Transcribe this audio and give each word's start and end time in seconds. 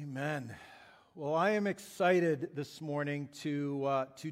Amen. 0.00 0.54
Well, 1.16 1.34
I 1.34 1.50
am 1.50 1.66
excited 1.66 2.50
this 2.54 2.80
morning 2.80 3.28
to, 3.40 3.84
uh, 3.84 4.04
to 4.18 4.30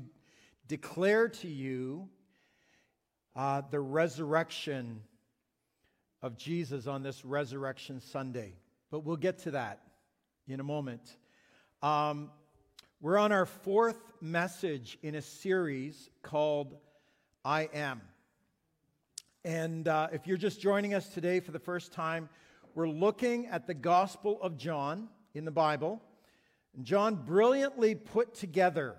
declare 0.69 1.29
to 1.29 1.49
you 1.49 2.09
uh, 3.35 3.63
the 3.69 3.81
resurrection 3.81 5.01
of 6.23 6.37
Jesus 6.37 6.87
on 6.87 7.03
this 7.03 7.25
Resurrection 7.25 8.01
Sunday. 8.01 8.55
But 8.93 9.01
we'll 9.01 9.17
get 9.17 9.41
to 9.41 9.53
that 9.53 9.81
in 10.47 10.61
a 10.61 10.63
moment. 10.63 11.17
Um, 11.83 12.31
we're 13.01 13.19
on 13.19 13.33
our 13.33 13.47
fourth 13.47 14.13
message 14.21 14.99
in 15.03 15.17
a 15.17 15.23
series 15.23 16.11
called 16.23 16.77
I 17.45 17.69
Am. 17.75 18.03
And 19.45 19.89
uh, 19.89 20.09
if 20.13 20.29
you're 20.29 20.37
just 20.37 20.61
joining 20.61 20.95
us 20.95 21.09
today 21.09 21.41
for 21.41 21.51
the 21.51 21.59
first 21.59 21.93
time, 21.93 22.29
we're 22.77 22.89
looking 22.89 23.47
at 23.47 23.67
the 23.67 23.75
Gospel 23.75 24.39
of 24.41 24.59
John 24.59 25.09
in 25.37 25.45
the 25.45 25.51
Bible. 25.51 26.03
John 26.83 27.15
brilliantly 27.15 27.95
put 27.95 28.35
together 28.35 28.97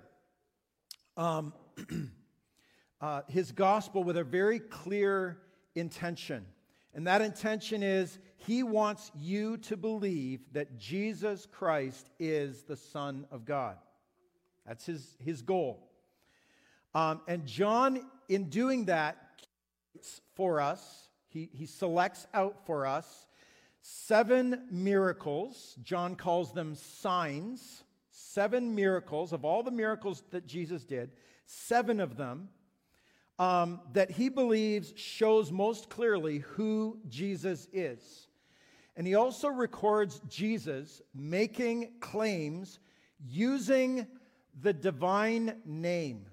um, 1.16 1.54
uh, 3.02 3.22
his 3.28 3.52
gospel 3.52 4.04
with 4.04 4.18
a 4.18 4.24
very 4.24 4.60
clear 4.60 5.40
intention. 5.76 6.46
And 6.94 7.08
that 7.08 7.22
intention 7.22 7.84
is 7.84 8.20
he 8.38 8.64
wants 8.64 9.12
you 9.16 9.58
to 9.58 9.78
believe 9.78 10.42
that 10.54 10.78
Jesus 10.78 11.48
Christ 11.52 12.10
is 12.20 12.64
the 12.64 12.76
Son 12.76 13.26
of 13.32 13.46
God. 13.46 13.78
That's 14.66 14.86
his, 14.86 15.18
his 15.24 15.42
goal. 15.42 15.90
Um, 16.94 17.22
and 17.28 17.46
John, 17.46 18.02
in 18.30 18.50
doing 18.50 18.86
that, 18.86 19.18
for 20.36 20.62
us, 20.62 21.10
he, 21.30 21.50
he 21.52 21.66
selects 21.66 22.28
out 22.34 22.66
for 22.66 22.86
us 22.86 23.26
seven 23.82 24.68
miracles. 24.72 25.78
John 25.84 26.16
calls 26.16 26.54
them 26.54 26.76
signs. 26.76 27.84
Seven 28.12 28.76
miracles, 28.76 29.34
of 29.34 29.46
all 29.46 29.64
the 29.64 29.72
miracles 29.72 30.24
that 30.32 30.48
Jesus 30.48 30.84
did, 30.84 31.12
seven 31.46 32.00
of 32.00 32.18
them 32.18 32.50
um, 33.40 33.82
that 33.94 34.12
he 34.12 34.30
believes 34.30 34.94
shows 34.96 35.52
most 35.52 35.90
clearly 35.90 36.40
who 36.40 37.00
Jesus 37.08 37.68
is. 37.72 38.28
And 38.96 39.06
he 39.06 39.16
also 39.16 39.48
records 39.48 40.22
Jesus 40.28 41.02
making 41.14 41.94
claims 42.00 42.80
using 43.24 44.08
the 44.60 44.74
divine 44.74 45.58
name, 45.66 46.26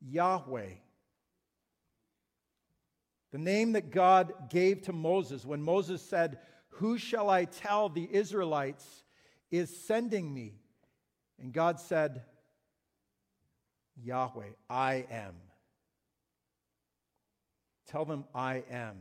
Yahweh. 0.00 0.70
The 3.36 3.42
name 3.42 3.72
that 3.72 3.90
God 3.90 4.32
gave 4.48 4.80
to 4.84 4.94
Moses 4.94 5.44
when 5.44 5.60
Moses 5.60 6.00
said, 6.00 6.38
Who 6.70 6.96
shall 6.96 7.28
I 7.28 7.44
tell 7.44 7.90
the 7.90 8.08
Israelites 8.10 9.04
is 9.50 9.84
sending 9.84 10.32
me? 10.32 10.54
And 11.38 11.52
God 11.52 11.78
said, 11.78 12.22
Yahweh, 14.02 14.52
I 14.70 15.04
am. 15.10 15.34
Tell 17.86 18.06
them 18.06 18.24
I 18.34 18.62
am 18.70 18.96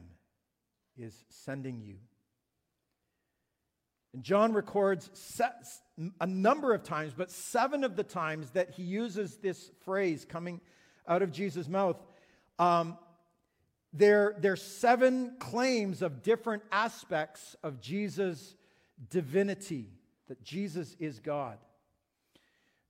is 0.97 1.15
sending 1.29 1.79
you. 1.79 1.95
And 4.13 4.21
John 4.21 4.51
records 4.51 5.09
a 6.19 6.27
number 6.27 6.73
of 6.73 6.83
times, 6.83 7.13
but 7.15 7.31
seven 7.31 7.85
of 7.85 7.95
the 7.95 8.03
times 8.03 8.49
that 8.49 8.71
he 8.71 8.83
uses 8.83 9.37
this 9.37 9.71
phrase 9.85 10.25
coming 10.25 10.59
out 11.07 11.21
of 11.21 11.31
Jesus' 11.31 11.69
mouth, 11.69 11.95
um, 12.59 12.97
there, 13.97 14.35
there 14.39 14.53
are 14.53 14.57
seven 14.57 15.35
claims 15.39 16.01
of 16.01 16.21
different 16.21 16.63
aspects 16.71 17.55
of 17.63 17.79
Jesus' 17.79 18.55
divinity, 19.09 19.89
that 20.27 20.43
Jesus 20.43 20.95
is 20.99 21.19
God. 21.19 21.57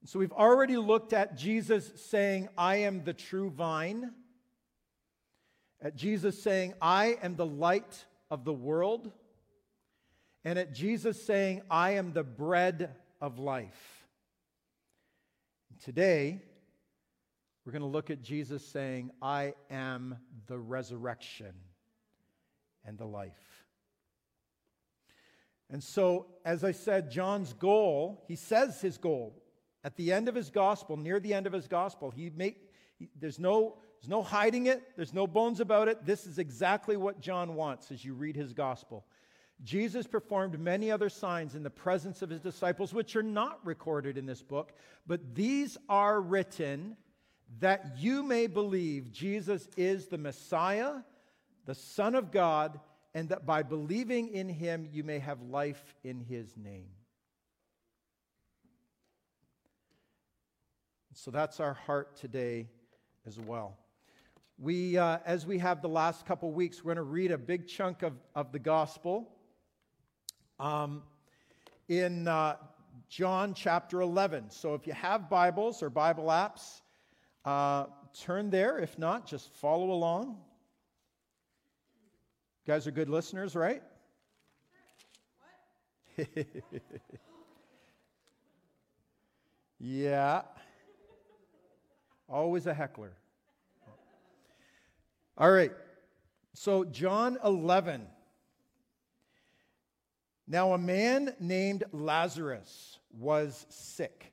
So 0.05 0.19
we've 0.19 0.31
already 0.31 0.77
looked 0.77 1.13
at 1.13 1.35
Jesus 1.35 1.91
saying, 1.95 2.49
I 2.57 2.77
am 2.77 3.03
the 3.03 3.13
true 3.13 3.49
vine, 3.49 4.11
at 5.81 5.95
Jesus 5.95 6.41
saying, 6.41 6.73
I 6.81 7.17
am 7.21 7.35
the 7.35 7.45
light 7.45 8.05
of 8.31 8.43
the 8.45 8.53
world, 8.53 9.11
and 10.43 10.59
at 10.59 10.73
Jesus 10.73 11.23
saying, 11.23 11.61
I 11.69 11.91
am 11.91 12.13
the 12.13 12.23
bread 12.23 12.95
of 13.19 13.39
life. 13.39 14.07
Today, 15.83 16.41
we're 17.65 17.71
going 17.71 17.81
to 17.81 17.87
look 17.87 18.11
at 18.11 18.21
Jesus 18.21 18.65
saying, 18.65 19.11
I 19.21 19.53
am 19.71 20.17
the 20.45 20.57
resurrection 20.57 21.53
and 22.85 22.97
the 22.97 23.05
life. 23.05 23.65
And 25.71 25.83
so, 25.83 26.27
as 26.45 26.63
I 26.63 26.71
said, 26.71 27.09
John's 27.09 27.53
goal, 27.53 28.23
he 28.27 28.35
says 28.35 28.81
his 28.81 28.99
goal 28.99 29.41
at 29.83 29.95
the 29.95 30.11
end 30.11 30.27
of 30.27 30.35
his 30.35 30.49
gospel, 30.49 30.97
near 30.97 31.19
the 31.19 31.33
end 31.33 31.47
of 31.47 31.53
his 31.53 31.67
gospel, 31.67 32.11
he 32.11 32.31
make, 32.35 32.71
he, 32.97 33.09
there's, 33.19 33.39
no, 33.39 33.77
there's 33.99 34.09
no 34.09 34.23
hiding 34.23 34.65
it, 34.65 34.81
there's 34.95 35.13
no 35.13 35.27
bones 35.27 35.59
about 35.59 35.87
it. 35.87 36.05
This 36.05 36.25
is 36.25 36.39
exactly 36.39 36.97
what 36.97 37.19
John 37.19 37.55
wants 37.55 37.91
as 37.91 38.03
you 38.03 38.13
read 38.13 38.35
his 38.35 38.53
gospel. 38.53 39.05
Jesus 39.63 40.05
performed 40.05 40.59
many 40.59 40.91
other 40.91 41.07
signs 41.07 41.55
in 41.55 41.63
the 41.63 41.69
presence 41.69 42.21
of 42.21 42.29
his 42.29 42.41
disciples, 42.41 42.93
which 42.93 43.15
are 43.15 43.23
not 43.23 43.59
recorded 43.63 44.17
in 44.17 44.25
this 44.25 44.41
book, 44.41 44.73
but 45.07 45.33
these 45.33 45.77
are 45.87 46.19
written 46.19 46.97
that 47.59 47.97
you 47.97 48.23
may 48.23 48.47
believe 48.47 49.11
Jesus 49.11 49.67
is 49.77 50.07
the 50.07 50.17
Messiah, 50.17 50.95
the 51.65 51.75
Son 51.75 52.15
of 52.15 52.31
God, 52.31 52.79
and 53.13 53.29
that 53.29 53.45
by 53.45 53.63
believing 53.63 54.29
in 54.29 54.49
him 54.49 54.87
you 54.91 55.03
may 55.03 55.19
have 55.19 55.41
life 55.41 55.95
in 56.03 56.19
his 56.19 56.55
name. 56.57 56.89
So 61.13 61.31
that's 61.31 61.61
our 61.61 61.73
heart 61.73 62.17
today 62.17 62.67
as 63.25 63.39
well. 63.39 63.77
We, 64.57 64.97
uh, 64.97 65.19
as 65.25 65.45
we 65.45 65.57
have 65.59 65.81
the 65.81 65.89
last 65.89 66.25
couple 66.25 66.51
weeks, 66.51 66.83
we're 66.83 66.93
going 66.93 66.97
to 66.97 67.11
read 67.11 67.31
a 67.31 67.37
big 67.37 67.67
chunk 67.67 68.03
of, 68.03 68.13
of 68.35 68.51
the 68.51 68.59
gospel 68.59 69.29
um, 70.59 71.03
in 71.87 72.27
uh, 72.27 72.55
John 73.09 73.53
chapter 73.53 74.01
11. 74.01 74.49
So 74.49 74.73
if 74.73 74.87
you 74.87 74.93
have 74.93 75.29
Bibles 75.29 75.81
or 75.81 75.89
Bible 75.89 76.25
apps, 76.25 76.81
uh, 77.45 77.85
turn 78.19 78.49
there. 78.49 78.79
If 78.79 78.97
not, 78.97 79.27
just 79.27 79.53
follow 79.53 79.91
along. 79.91 80.37
You 82.65 82.73
guys 82.73 82.87
are 82.87 82.91
good 82.91 83.09
listeners, 83.09 83.55
right? 83.55 83.83
yeah. 89.79 90.41
Always 92.27 92.65
a 92.65 92.73
heckler. 92.73 93.13
All 95.37 95.51
right. 95.51 95.73
So, 96.53 96.85
John 96.85 97.37
11. 97.43 98.07
Now, 100.47 100.73
a 100.73 100.77
man 100.77 101.35
named 101.39 101.83
Lazarus 101.91 102.99
was 103.11 103.65
sick. 103.69 104.31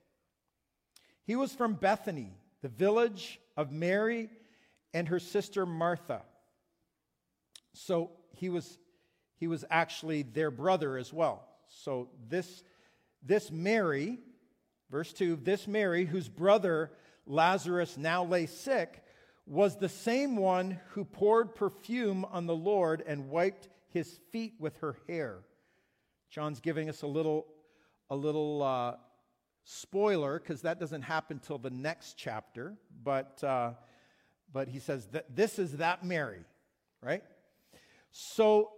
He 1.25 1.37
was 1.37 1.53
from 1.53 1.75
Bethany 1.75 2.33
the 2.62 2.69
village 2.69 3.41
of 3.56 3.71
Mary 3.71 4.31
and 4.95 5.09
her 5.09 5.19
sister 5.19 5.67
Martha. 5.67 6.23
So 7.75 8.11
he 8.31 8.49
was, 8.49 8.78
he 9.37 9.47
was 9.47 9.65
actually 9.71 10.23
their 10.23 10.50
brother 10.50 10.97
as 10.97 11.12
well. 11.12 11.45
So 11.69 12.09
this, 12.28 12.62
this 13.23 13.50
Mary, 13.50 14.19
verse 14.91 15.12
2, 15.12 15.37
this 15.43 15.67
Mary, 15.67 16.05
whose 16.05 16.28
brother 16.28 16.93
Lazarus 17.27 17.97
now 17.97 18.25
lay 18.25 18.47
sick, 18.47 19.03
was 19.47 19.77
the 19.77 19.89
same 19.89 20.37
one 20.37 20.79
who 20.91 21.05
poured 21.05 21.55
perfume 21.55 22.25
on 22.31 22.47
the 22.47 22.55
Lord 22.55 23.03
and 23.06 23.29
wiped 23.29 23.69
his 23.89 24.21
feet 24.31 24.55
with 24.59 24.77
her 24.79 24.97
hair. 25.09 25.41
John's 26.31 26.61
giving 26.61 26.88
us 26.88 27.03
a 27.03 27.06
little, 27.06 27.47
a 28.08 28.17
little 28.17 28.62
uh, 28.62 28.94
Spoiler, 29.64 30.38
because 30.38 30.62
that 30.62 30.81
doesn't 30.81 31.03
happen 31.03 31.38
till 31.38 31.59
the 31.59 31.70
next 31.70 32.14
chapter, 32.17 32.75
but, 33.05 33.43
uh, 33.44 33.73
but 34.53 34.69
he 34.69 34.79
says 34.79 35.06
that 35.09 35.37
this 35.37 35.59
is 35.59 35.76
that 35.76 36.05
Mary, 36.05 36.44
right? 37.00 37.23
So 38.11 38.70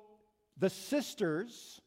the 0.58 0.70
sisters 0.70 1.80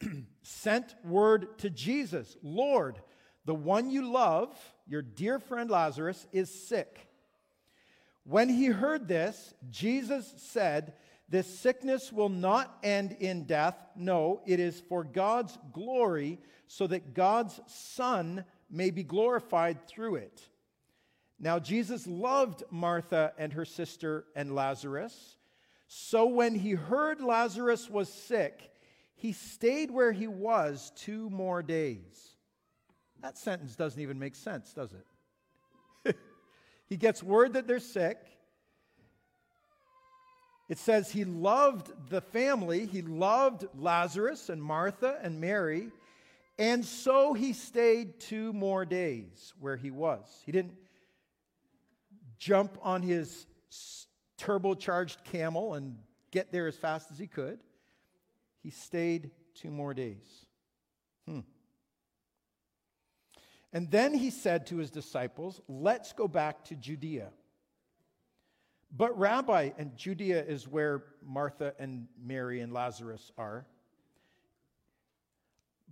sent 0.42 0.94
word 1.04 1.58
to 1.58 1.70
Jesus 1.70 2.36
Lord, 2.42 3.00
the 3.44 3.54
one 3.54 3.90
you 3.90 4.10
love, 4.10 4.56
your 4.86 5.02
dear 5.02 5.38
friend 5.38 5.70
Lazarus, 5.70 6.26
is 6.32 6.52
sick. 6.52 7.08
When 8.24 8.48
he 8.48 8.66
heard 8.66 9.06
this, 9.06 9.54
Jesus 9.70 10.34
said, 10.38 10.94
This 11.28 11.58
sickness 11.58 12.12
will 12.12 12.28
not 12.28 12.78
end 12.82 13.16
in 13.18 13.44
death. 13.44 13.76
No, 13.96 14.40
it 14.46 14.60
is 14.60 14.80
for 14.88 15.02
God's 15.02 15.58
glory 15.72 16.38
so 16.68 16.86
that 16.86 17.14
God's 17.14 17.60
Son 17.66 18.44
may 18.70 18.90
be 18.90 19.02
glorified 19.02 19.86
through 19.88 20.16
it. 20.16 20.40
Now, 21.38 21.58
Jesus 21.58 22.06
loved 22.06 22.62
Martha 22.70 23.32
and 23.38 23.52
her 23.52 23.64
sister 23.64 24.24
and 24.34 24.54
Lazarus. 24.54 25.36
So 25.88 26.26
when 26.26 26.54
he 26.54 26.72
heard 26.72 27.20
Lazarus 27.20 27.90
was 27.90 28.12
sick, 28.12 28.70
he 29.14 29.32
stayed 29.32 29.90
where 29.90 30.12
he 30.12 30.26
was 30.26 30.92
two 30.96 31.28
more 31.30 31.62
days. 31.62 32.36
That 33.22 33.38
sentence 33.38 33.76
doesn't 33.76 34.00
even 34.00 34.18
make 34.18 34.34
sense, 34.34 34.72
does 34.72 34.94
it? 36.04 36.16
he 36.86 36.96
gets 36.96 37.22
word 37.22 37.54
that 37.54 37.66
they're 37.66 37.80
sick. 37.80 38.18
It 40.68 40.78
says 40.78 41.10
he 41.10 41.24
loved 41.24 41.92
the 42.08 42.20
family, 42.20 42.86
he 42.86 43.02
loved 43.02 43.66
Lazarus 43.78 44.48
and 44.48 44.62
Martha 44.62 45.18
and 45.22 45.40
Mary, 45.40 45.90
and 46.58 46.84
so 46.84 47.34
he 47.34 47.52
stayed 47.52 48.18
two 48.18 48.52
more 48.52 48.84
days 48.84 49.52
where 49.60 49.76
he 49.76 49.90
was. 49.90 50.42
He 50.44 50.52
didn't 50.52 50.74
jump 52.38 52.78
on 52.82 53.02
his 53.02 53.46
turbocharged 54.38 55.24
camel 55.24 55.74
and 55.74 55.96
get 56.30 56.52
there 56.52 56.66
as 56.66 56.76
fast 56.76 57.10
as 57.10 57.18
he 57.18 57.26
could. 57.26 57.60
He 58.62 58.70
stayed 58.70 59.30
two 59.54 59.70
more 59.70 59.94
days. 59.94 60.46
Hmm. 61.26 61.40
And 63.72 63.90
then 63.90 64.14
he 64.14 64.30
said 64.30 64.66
to 64.68 64.78
his 64.78 64.90
disciples, 64.90 65.60
Let's 65.68 66.12
go 66.12 66.26
back 66.26 66.64
to 66.66 66.74
Judea. 66.74 67.30
But, 68.96 69.18
Rabbi, 69.18 69.70
and 69.76 69.94
Judea 69.96 70.42
is 70.44 70.66
where 70.66 71.04
Martha 71.22 71.74
and 71.78 72.06
Mary 72.24 72.60
and 72.60 72.72
Lazarus 72.72 73.30
are. 73.36 73.66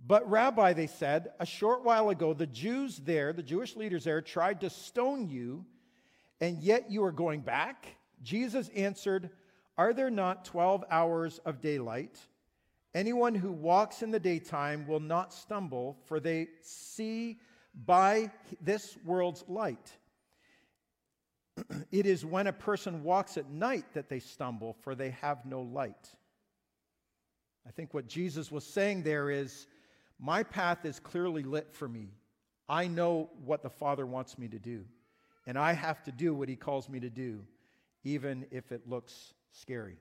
But, 0.07 0.27
Rabbi, 0.29 0.73
they 0.73 0.87
said, 0.87 1.31
a 1.39 1.45
short 1.45 1.83
while 1.83 2.09
ago, 2.09 2.33
the 2.33 2.47
Jews 2.47 2.97
there, 2.97 3.31
the 3.31 3.43
Jewish 3.43 3.75
leaders 3.75 4.05
there, 4.05 4.21
tried 4.21 4.61
to 4.61 4.71
stone 4.71 5.29
you, 5.29 5.65
and 6.41 6.57
yet 6.57 6.89
you 6.89 7.03
are 7.03 7.11
going 7.11 7.41
back? 7.41 7.95
Jesus 8.23 8.69
answered, 8.69 9.29
Are 9.77 9.93
there 9.93 10.09
not 10.09 10.45
12 10.45 10.83
hours 10.89 11.39
of 11.45 11.61
daylight? 11.61 12.17
Anyone 12.95 13.35
who 13.35 13.51
walks 13.51 14.01
in 14.01 14.09
the 14.09 14.19
daytime 14.19 14.87
will 14.87 14.99
not 14.99 15.31
stumble, 15.31 15.97
for 16.05 16.19
they 16.19 16.47
see 16.61 17.39
by 17.85 18.31
this 18.61 18.97
world's 19.05 19.43
light. 19.47 19.91
It 21.91 22.05
is 22.05 22.25
when 22.25 22.47
a 22.47 22.53
person 22.53 23.03
walks 23.03 23.37
at 23.37 23.49
night 23.49 23.85
that 23.93 24.09
they 24.09 24.19
stumble, 24.19 24.75
for 24.81 24.95
they 24.95 25.11
have 25.21 25.45
no 25.45 25.61
light. 25.61 26.09
I 27.67 27.71
think 27.71 27.93
what 27.93 28.07
Jesus 28.07 28.51
was 28.51 28.65
saying 28.65 29.03
there 29.03 29.29
is 29.29 29.67
my 30.19 30.43
path 30.43 30.85
is 30.85 30.99
clearly 30.99 31.43
lit 31.43 31.73
for 31.73 31.87
me. 31.87 32.09
I 32.67 32.87
know 32.87 33.29
what 33.43 33.63
the 33.63 33.69
Father 33.69 34.05
wants 34.05 34.37
me 34.37 34.47
to 34.47 34.59
do, 34.59 34.85
and 35.45 35.57
I 35.57 35.73
have 35.73 36.03
to 36.03 36.11
do 36.11 36.33
what 36.33 36.49
He 36.49 36.55
calls 36.55 36.89
me 36.89 36.99
to 36.99 37.09
do, 37.09 37.43
even 38.03 38.45
if 38.51 38.71
it 38.71 38.87
looks 38.87 39.33
scary. 39.51 39.97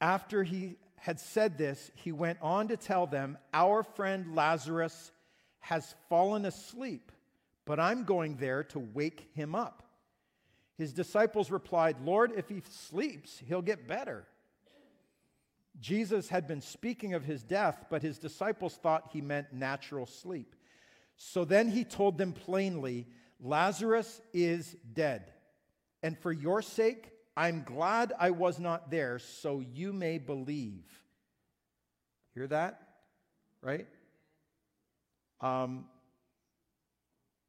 After 0.00 0.42
he 0.42 0.76
had 0.96 1.20
said 1.20 1.56
this, 1.56 1.90
he 1.94 2.12
went 2.12 2.38
on 2.42 2.68
to 2.68 2.76
tell 2.76 3.06
them, 3.06 3.38
Our 3.54 3.82
friend 3.82 4.34
Lazarus 4.34 5.12
has 5.60 5.94
fallen 6.08 6.44
asleep, 6.44 7.12
but 7.68 7.78
I'm 7.78 8.04
going 8.04 8.36
there 8.36 8.64
to 8.64 8.78
wake 8.78 9.28
him 9.34 9.54
up. 9.54 9.82
His 10.78 10.94
disciples 10.94 11.50
replied, 11.50 11.96
Lord, 12.02 12.32
if 12.34 12.48
he 12.48 12.62
sleeps, 12.70 13.42
he'll 13.46 13.60
get 13.60 13.86
better. 13.86 14.26
Jesus 15.78 16.30
had 16.30 16.48
been 16.48 16.62
speaking 16.62 17.12
of 17.12 17.26
his 17.26 17.42
death, 17.42 17.84
but 17.90 18.00
his 18.00 18.18
disciples 18.18 18.76
thought 18.76 19.10
he 19.12 19.20
meant 19.20 19.52
natural 19.52 20.06
sleep. 20.06 20.56
So 21.18 21.44
then 21.44 21.68
he 21.68 21.84
told 21.84 22.16
them 22.16 22.32
plainly, 22.32 23.06
Lazarus 23.38 24.22
is 24.32 24.74
dead. 24.94 25.30
And 26.02 26.18
for 26.18 26.32
your 26.32 26.62
sake, 26.62 27.10
I'm 27.36 27.64
glad 27.64 28.14
I 28.18 28.30
was 28.30 28.58
not 28.58 28.90
there, 28.90 29.18
so 29.18 29.60
you 29.60 29.92
may 29.92 30.16
believe. 30.16 30.86
Hear 32.34 32.46
that? 32.46 32.80
Right? 33.60 33.88
Um, 35.42 35.84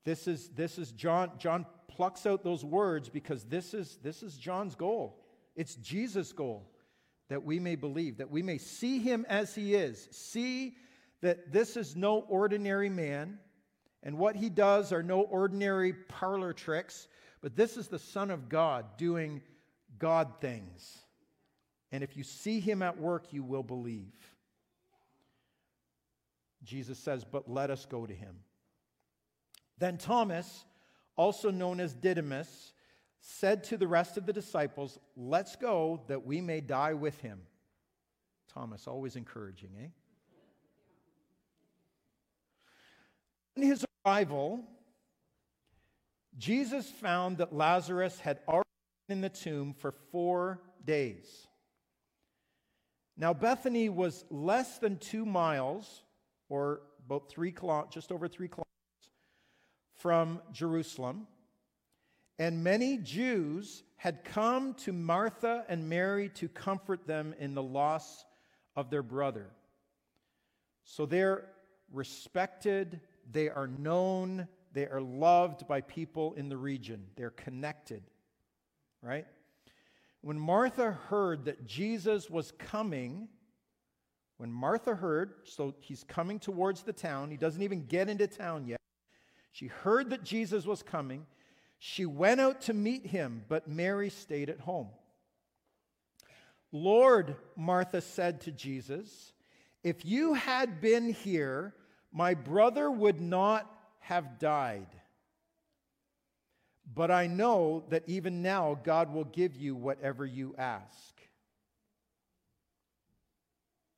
this 0.06 0.28
is, 0.28 0.50
this 0.50 0.78
is 0.78 0.92
John. 0.92 1.32
John 1.38 1.66
plucks 1.88 2.26
out 2.26 2.44
those 2.44 2.64
words 2.64 3.10
because 3.10 3.44
this 3.44 3.74
is, 3.74 3.98
this 4.02 4.24
is 4.24 4.38
John's 4.38 4.76
goal. 4.76 5.20
It's 5.56 5.76
Jesus' 5.76 6.32
goal 6.32 6.70
that 7.30 7.44
we 7.44 7.60
may 7.60 7.76
believe, 7.76 8.18
that 8.18 8.32
we 8.32 8.42
may 8.42 8.58
see 8.58 9.00
him 9.00 9.26
as 9.30 9.54
he 9.54 9.76
is, 9.76 10.08
see 10.12 10.76
that 11.22 11.52
this 11.52 11.78
is 11.78 11.96
no 11.96 12.22
ordinary 12.22 12.90
man, 12.90 13.40
and 14.02 14.18
what 14.18 14.36
he 14.36 14.50
does 14.50 14.92
are 14.94 15.04
no 15.04 15.22
ordinary 15.22 15.94
parlor 15.94 16.54
tricks, 16.54 17.08
but 17.42 17.56
this 17.56 17.78
is 17.78 17.88
the 17.88 18.00
Son 18.00 18.32
of 18.32 18.50
God 18.50 18.98
doing 18.98 19.42
God 20.00 20.40
things. 20.40 20.98
And 21.92 22.04
if 22.04 22.16
you 22.16 22.24
see 22.24 22.60
him 22.60 22.82
at 22.82 22.98
work, 22.98 23.32
you 23.32 23.44
will 23.44 23.64
believe. 23.64 24.14
Jesus 26.64 27.00
says, 27.00 27.24
But 27.24 27.50
let 27.50 27.70
us 27.70 27.86
go 27.86 28.06
to 28.06 28.14
him. 28.14 28.36
Then 29.80 29.98
Thomas, 29.98 30.66
also 31.16 31.50
known 31.50 31.80
as 31.80 31.94
Didymus, 31.94 32.74
said 33.22 33.64
to 33.66 33.78
the 33.78 33.88
rest 33.88 34.18
of 34.18 34.26
the 34.26 34.34
disciples, 34.34 35.00
Let's 35.16 35.56
go 35.56 36.02
that 36.08 36.26
we 36.26 36.42
may 36.42 36.62
die 36.62 36.94
with 36.94 37.20
him. 37.22 37.42
Thomas, 38.54 38.88
always 38.88 39.16
encouraging, 39.16 39.70
eh? 39.82 39.88
On 43.58 43.64
his 43.64 43.86
arrival, 44.06 44.64
Jesus 46.38 46.90
found 46.90 47.38
that 47.38 47.54
Lazarus 47.54 48.20
had 48.20 48.40
already 48.48 48.70
been 49.08 49.18
in 49.18 49.22
the 49.22 49.30
tomb 49.30 49.74
for 49.74 49.92
four 50.12 50.62
days. 50.86 51.48
Now, 53.18 53.34
Bethany 53.34 53.90
was 53.90 54.24
less 54.30 54.78
than 54.78 54.98
two 54.98 55.26
miles, 55.26 56.04
or 56.48 56.82
about 57.06 57.30
three 57.30 57.54
just 57.92 58.12
over 58.14 58.30
three 58.30 58.48
kilometers, 58.48 58.69
from 60.00 60.42
Jerusalem. 60.52 61.28
And 62.38 62.64
many 62.64 62.98
Jews 62.98 63.84
had 63.98 64.24
come 64.24 64.74
to 64.76 64.94
Martha 64.94 65.66
and 65.68 65.90
Mary 65.90 66.30
to 66.36 66.48
comfort 66.48 67.06
them 67.06 67.36
in 67.38 67.54
the 67.54 67.64
loss 67.64 68.26
of 68.76 68.90
their 68.90 69.04
brother. 69.04 69.52
So 70.86 71.06
they're 71.06 71.46
respected, 71.92 73.02
they 73.30 73.50
are 73.50 73.68
known, 73.68 74.48
they 74.74 74.88
are 74.88 75.02
loved 75.02 75.68
by 75.68 75.82
people 75.82 76.34
in 76.36 76.48
the 76.48 76.58
region, 76.58 77.06
they're 77.16 77.30
connected, 77.32 78.04
right? 79.02 79.28
When 80.22 80.40
Martha 80.40 80.92
heard 81.10 81.46
that 81.46 81.66
Jesus 81.66 82.30
was 82.30 82.54
coming, 82.58 83.28
when 84.38 84.52
Martha 84.52 84.96
heard, 84.96 85.34
so 85.44 85.76
he's 85.80 86.04
coming 86.04 86.40
towards 86.40 86.84
the 86.84 86.94
town, 86.94 87.32
he 87.32 87.38
doesn't 87.38 87.62
even 87.62 87.86
get 87.86 88.10
into 88.10 88.28
town 88.28 88.66
yet. 88.66 88.79
She 89.60 89.68
heard 89.68 90.12
that 90.12 90.24
Jesus 90.24 90.66
was 90.66 90.82
coming. 90.82 91.26
She 91.80 92.06
went 92.06 92.40
out 92.40 92.62
to 92.62 92.74
meet 92.74 93.06
him, 93.06 93.44
but 93.50 93.68
Mary 93.68 94.10
stayed 94.10 94.50
at 94.50 94.62
home. 94.62 94.88
Lord, 96.72 97.36
Martha 97.58 98.00
said 98.00 98.40
to 98.42 98.54
Jesus, 98.54 99.34
if 99.84 100.06
you 100.06 100.34
had 100.34 100.80
been 100.80 101.12
here, 101.12 101.74
my 102.14 102.36
brother 102.36 102.90
would 102.90 103.20
not 103.20 103.70
have 104.00 104.40
died. 104.40 104.88
But 106.96 107.12
I 107.12 107.28
know 107.28 107.84
that 107.90 108.04
even 108.08 108.42
now 108.42 108.80
God 108.82 109.14
will 109.14 109.26
give 109.26 109.58
you 109.58 109.76
whatever 109.76 110.26
you 110.26 110.56
ask. 110.58 111.20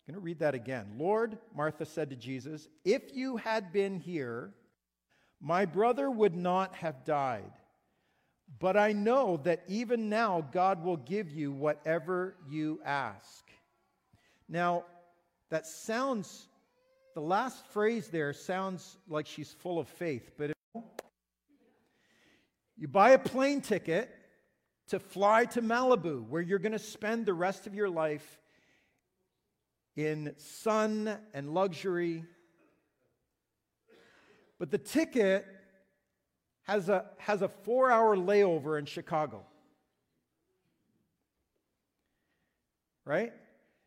I'm 0.07 0.15
going 0.15 0.21
to 0.21 0.25
read 0.25 0.39
that 0.39 0.55
again. 0.55 0.93
Lord, 0.97 1.37
Martha 1.55 1.85
said 1.85 2.09
to 2.09 2.15
Jesus, 2.15 2.67
if 2.83 3.15
you 3.15 3.37
had 3.37 3.71
been 3.71 3.99
here, 3.99 4.55
my 5.41 5.65
brother 5.65 6.09
would 6.09 6.35
not 6.35 6.75
have 6.75 7.03
died. 7.03 7.51
But 8.59 8.77
I 8.77 8.91
know 8.91 9.37
that 9.43 9.63
even 9.67 10.09
now 10.09 10.47
God 10.51 10.83
will 10.83 10.97
give 10.97 11.31
you 11.31 11.51
whatever 11.51 12.35
you 12.47 12.79
ask. 12.85 13.49
Now, 14.47 14.85
that 15.49 15.65
sounds, 15.65 16.47
the 17.15 17.21
last 17.21 17.65
phrase 17.67 18.09
there 18.09 18.33
sounds 18.33 18.97
like 19.07 19.25
she's 19.25 19.51
full 19.51 19.79
of 19.79 19.87
faith, 19.87 20.31
but 20.37 20.51
you 22.77 22.87
buy 22.87 23.11
a 23.11 23.19
plane 23.19 23.61
ticket 23.61 24.09
to 24.89 24.99
fly 24.99 25.45
to 25.45 25.61
Malibu, 25.61 26.27
where 26.27 26.41
you're 26.41 26.59
going 26.59 26.71
to 26.73 26.79
spend 26.79 27.25
the 27.25 27.33
rest 27.33 27.65
of 27.65 27.73
your 27.73 27.89
life 27.89 28.39
in 29.95 30.33
sun 30.37 31.17
and 31.33 31.53
luxury. 31.53 32.25
But 34.61 34.69
the 34.69 34.77
ticket 34.77 35.43
has 36.67 36.87
a, 36.87 37.05
has 37.17 37.41
a 37.41 37.47
four 37.47 37.89
hour 37.89 38.15
layover 38.15 38.77
in 38.77 38.85
Chicago. 38.85 39.43
Right? 43.03 43.33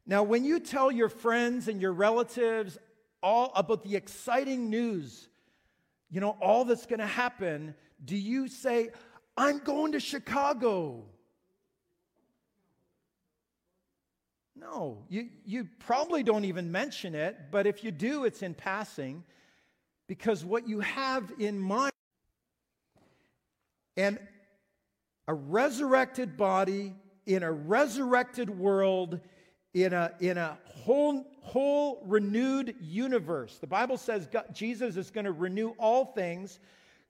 Now, 0.05 0.25
when 0.25 0.43
you 0.43 0.59
tell 0.59 0.91
your 0.91 1.09
friends 1.09 1.69
and 1.69 1.81
your 1.81 1.93
relatives 1.93 2.77
all 3.23 3.53
about 3.55 3.85
the 3.85 3.95
exciting 3.95 4.69
news, 4.69 5.29
you 6.11 6.21
know, 6.21 6.37
all 6.43 6.65
that's 6.65 6.87
going 6.87 6.99
to 6.99 7.07
happen, 7.07 7.77
do 8.05 8.17
you 8.17 8.49
say, 8.49 8.91
I'm 9.37 9.61
going 9.61 9.93
to 9.93 10.01
Chicago? 10.01 11.05
No, 14.57 15.05
you, 15.09 15.29
you 15.45 15.69
probably 15.79 16.25
don't 16.25 16.45
even 16.45 16.73
mention 16.73 17.15
it, 17.15 17.37
but 17.53 17.65
if 17.65 17.85
you 17.85 17.93
do, 17.93 18.25
it's 18.25 18.43
in 18.43 18.55
passing 18.55 19.23
because 20.07 20.45
what 20.45 20.69
you 20.69 20.81
have 20.81 21.33
in 21.39 21.59
mind 21.59 21.93
and 23.97 24.19
a 25.27 25.35
resurrected 25.35 26.37
body 26.37 26.95
in 27.27 27.43
a 27.43 27.51
resurrected 27.51 28.51
world 28.51 29.21
in 29.73 29.93
a, 29.93 30.13
in 30.21 30.39
a 30.39 30.57
whole, 30.65 31.27
whole 31.41 32.03
renewed 32.07 32.75
universe. 32.81 33.59
The 33.59 33.67
Bible 33.67 33.97
says 33.97 34.27
God, 34.27 34.47
Jesus 34.53 34.97
is 34.97 35.11
going 35.11 35.25
to 35.25 35.33
renew 35.33 35.71
all 35.79 36.07
things. 36.07 36.61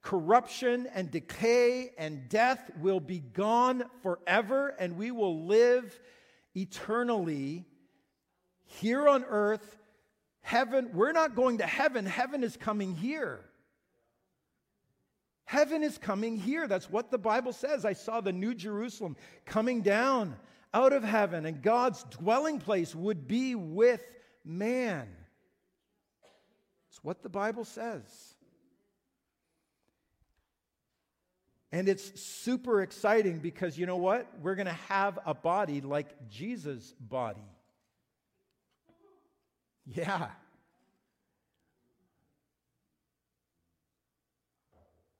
Corruption 0.03 0.89
and 0.95 1.11
decay 1.11 1.93
and 1.99 2.29
death 2.29 2.71
will 2.81 3.01
be 3.01 3.21
gone 3.21 3.85
forever, 4.03 4.75
and 4.79 4.97
we 4.97 5.11
will 5.11 5.47
live 5.47 5.99
eternally 6.55 7.65
here 8.67 9.09
on 9.09 9.25
earth. 9.25 9.79
Heaven, 10.45 10.91
we're 10.93 11.13
not 11.13 11.35
going 11.35 11.59
to 11.59 11.67
heaven, 11.67 12.05
heaven 12.05 12.45
is 12.45 12.55
coming 12.55 12.95
here. 12.95 13.41
Heaven 15.47 15.83
is 15.83 15.97
coming 15.97 16.37
here. 16.37 16.69
That's 16.69 16.91
what 16.91 17.11
the 17.11 17.17
Bible 17.17 17.55
says. 17.55 17.87
I 17.87 17.95
saw 17.95 18.21
the 18.21 18.33
New 18.33 18.55
Jerusalem 18.55 19.17
coming 19.47 19.81
down 19.81 20.37
out 20.75 20.93
of 20.93 21.03
heaven, 21.03 21.47
and 21.47 21.63
God's 21.63 22.05
dwelling 22.05 22.59
place 22.59 22.95
would 22.95 23.27
be 23.27 23.55
with 23.55 24.03
man. 24.45 25.09
It's 26.91 27.03
what 27.03 27.23
the 27.23 27.31
Bible 27.31 27.65
says. 27.65 28.03
And 31.73 31.89
it's 31.89 32.21
super 32.21 32.83
exciting 32.83 33.39
because 33.39 33.79
you 33.79 33.87
know 33.87 33.97
what? 33.97 34.31
We're 34.43 34.57
going 34.57 34.67
to 34.67 34.73
have 34.91 35.19
a 35.25 35.33
body 35.33 35.81
like 35.81 36.29
Jesus' 36.29 36.95
body. 37.01 37.41
Yeah. 39.87 40.29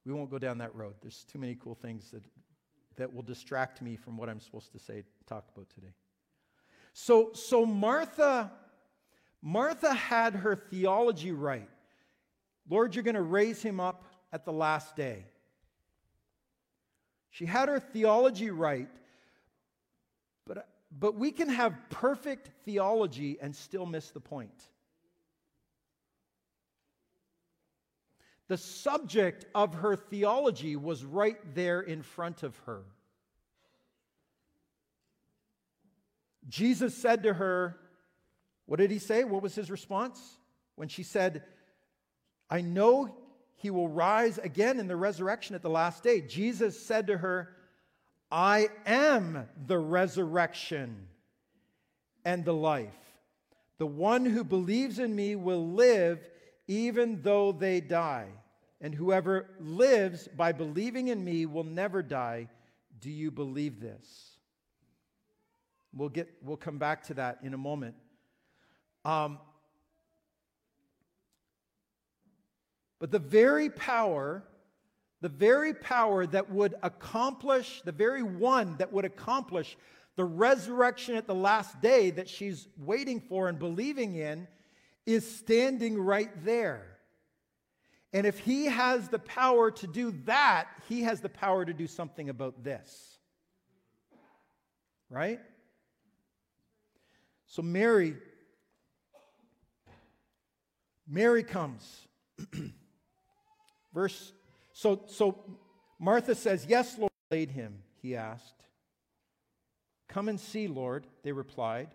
We 0.05 0.13
won't 0.13 0.31
go 0.31 0.39
down 0.39 0.59
that 0.59 0.75
road. 0.75 0.95
There's 1.01 1.25
too 1.25 1.39
many 1.39 1.55
cool 1.55 1.75
things 1.75 2.11
that, 2.11 2.23
that 2.97 3.13
will 3.13 3.23
distract 3.23 3.81
me 3.81 3.97
from 3.97 4.17
what 4.17 4.29
I'm 4.29 4.41
supposed 4.41 4.73
to 4.73 4.79
say, 4.79 5.03
talk 5.27 5.47
about 5.55 5.71
today. 5.71 5.95
So, 6.93 7.33
so 7.33 7.65
Martha, 7.65 8.53
Martha 9.43 9.93
had 9.93 10.35
her 10.35 10.55
theology 10.55 11.33
right. 11.33 11.69
Lord, 12.69 12.95
you're 12.95 13.05
going 13.05 13.15
to 13.15 13.23
raise 13.23 13.63
him 13.63 13.81
up 13.81 14.05
at 14.33 14.45
the 14.45 14.53
last 14.53 14.95
day. 14.95 15.25
She 17.31 17.47
had 17.47 17.69
her 17.69 17.81
theology 17.81 18.51
right, 18.51 18.89
but, 20.99 21.17
we 21.17 21.33
can 21.33 21.49
have 21.49 21.75
perfect 21.91 22.51
theology 22.65 23.39
and 23.41 23.55
still 23.55 23.87
miss 23.87 24.11
the 24.11 24.21
point. 24.21 24.69
The 28.49 28.57
subject 28.59 29.47
of 29.55 29.75
her 29.75 29.97
theology 29.97 30.77
was 30.77 31.05
right 31.05 31.39
there 31.55 31.81
in 31.81 32.03
front 32.03 32.43
of 32.43 32.57
her. 32.67 32.83
Jesus 36.49 36.95
said 36.95 37.23
to 37.23 37.33
her, 37.33 37.77
What 38.67 38.79
did 38.79 38.91
he 38.91 38.99
say? 38.99 39.25
What 39.25 39.43
was 39.43 39.55
his 39.55 39.71
response? 39.71 40.21
When 40.77 40.89
she 40.89 41.03
said, 41.03 41.43
I 42.51 42.61
know 42.61 43.17
he 43.57 43.71
will 43.71 43.89
rise 43.89 44.39
again 44.39 44.79
in 44.79 44.89
the 44.89 44.97
resurrection 44.97 45.55
at 45.55 45.63
the 45.63 45.71
last 45.71 46.03
day. 46.03 46.21
Jesus 46.21 46.79
said 46.79 47.07
to 47.07 47.17
her, 47.17 47.49
I 48.37 48.69
am 48.85 49.49
the 49.69 49.79
resurrection 49.79 51.07
and 52.25 52.45
the 52.45 52.53
life. 52.53 52.91
The 53.79 53.87
one 53.87 54.27
who 54.27 54.43
believes 54.43 54.99
in 54.99 55.15
me 55.15 55.37
will 55.37 55.69
live 55.69 56.19
even 56.67 57.23
though 57.23 57.53
they 57.53 57.81
die. 57.81 58.27
And 58.81 58.93
whoever 58.93 59.51
lives 59.61 60.27
by 60.27 60.51
believing 60.51 61.09
in 61.09 61.25
me 61.25 61.47
will 61.47 61.63
never 61.63 62.03
die. 62.03 62.49
Do 63.01 63.09
you 63.09 63.31
believe 63.31 63.81
this? 63.81 64.33
We'll, 65.93 66.09
get, 66.09 66.29
we'll 66.43 66.57
come 66.57 66.79
back 66.79 67.05
to 67.05 67.15
that 67.15 67.39
in 67.45 67.55
a 67.55 67.59
moment. 67.59 67.95
Um, 69.05 69.39
But 73.05 73.11
the 73.11 73.19
very 73.19 73.69
power, 73.69 74.43
the 75.25 75.31
very 75.31 75.73
power 75.73 76.27
that 76.27 76.51
would 76.51 76.75
accomplish, 76.83 77.81
the 77.87 77.93
very 77.93 78.23
one 78.23 78.77
that 78.77 78.93
would 78.93 79.07
accomplish 79.07 79.75
the 80.17 80.25
resurrection 80.25 81.17
at 81.17 81.27
the 81.27 81.35
last 81.35 81.81
day 81.81 82.11
that 82.11 82.29
she's 82.29 82.69
waiting 82.77 83.23
for 83.23 83.49
and 83.49 83.59
believing 83.59 84.17
in, 84.17 84.47
is 85.07 85.27
standing 85.39 85.99
right 85.99 86.45
there. 86.45 86.99
And 88.13 88.27
if 88.27 88.39
he 88.39 88.67
has 88.67 89.09
the 89.09 89.19
power 89.19 89.71
to 89.71 89.87
do 89.87 90.15
that, 90.27 90.67
he 90.91 91.05
has 91.05 91.23
the 91.23 91.31
power 91.31 91.65
to 91.65 91.73
do 91.73 91.87
something 91.87 92.29
about 92.29 92.63
this. 92.63 93.17
Right? 95.09 95.41
So 97.47 97.63
Mary, 97.63 98.15
Mary 101.09 101.43
comes. 101.43 102.07
Verse, 103.95 104.35
so, 104.75 105.03
so 105.07 105.39
Martha 105.99 106.35
says, 106.35 106.67
Yes, 106.69 106.99
Lord, 106.99 107.13
laid 107.31 107.53
him, 107.53 107.79
he 108.03 108.17
asked. 108.17 108.65
Come 110.09 110.29
and 110.29 110.39
see, 110.39 110.69
Lord, 110.69 111.07
they 111.23 111.33
replied. 111.33 111.95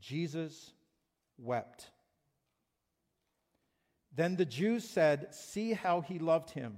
Jesus 0.00 0.72
wept. 1.36 1.90
Then 4.14 4.36
the 4.36 4.44
Jews 4.44 4.88
said, 4.88 5.34
See 5.34 5.72
how 5.72 6.00
he 6.00 6.18
loved 6.18 6.50
him. 6.50 6.76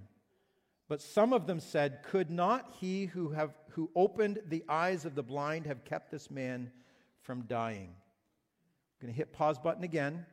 But 0.88 1.02
some 1.02 1.32
of 1.32 1.46
them 1.46 1.60
said, 1.60 2.02
Could 2.02 2.30
not 2.30 2.74
he 2.80 3.06
who, 3.06 3.30
have, 3.30 3.54
who 3.70 3.90
opened 3.94 4.40
the 4.48 4.64
eyes 4.68 5.04
of 5.04 5.14
the 5.14 5.22
blind 5.22 5.66
have 5.66 5.84
kept 5.84 6.10
this 6.10 6.30
man 6.30 6.70
from 7.20 7.42
dying? 7.42 7.90
I'm 7.90 9.02
going 9.02 9.12
to 9.12 9.16
hit 9.16 9.34
pause 9.34 9.58
button 9.58 9.84
again. 9.84 10.24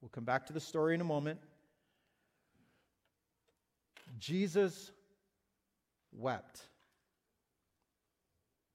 We'll 0.00 0.08
come 0.08 0.24
back 0.24 0.46
to 0.46 0.52
the 0.52 0.60
story 0.60 0.94
in 0.94 1.00
a 1.00 1.04
moment. 1.04 1.38
Jesus 4.18 4.90
wept. 6.12 6.60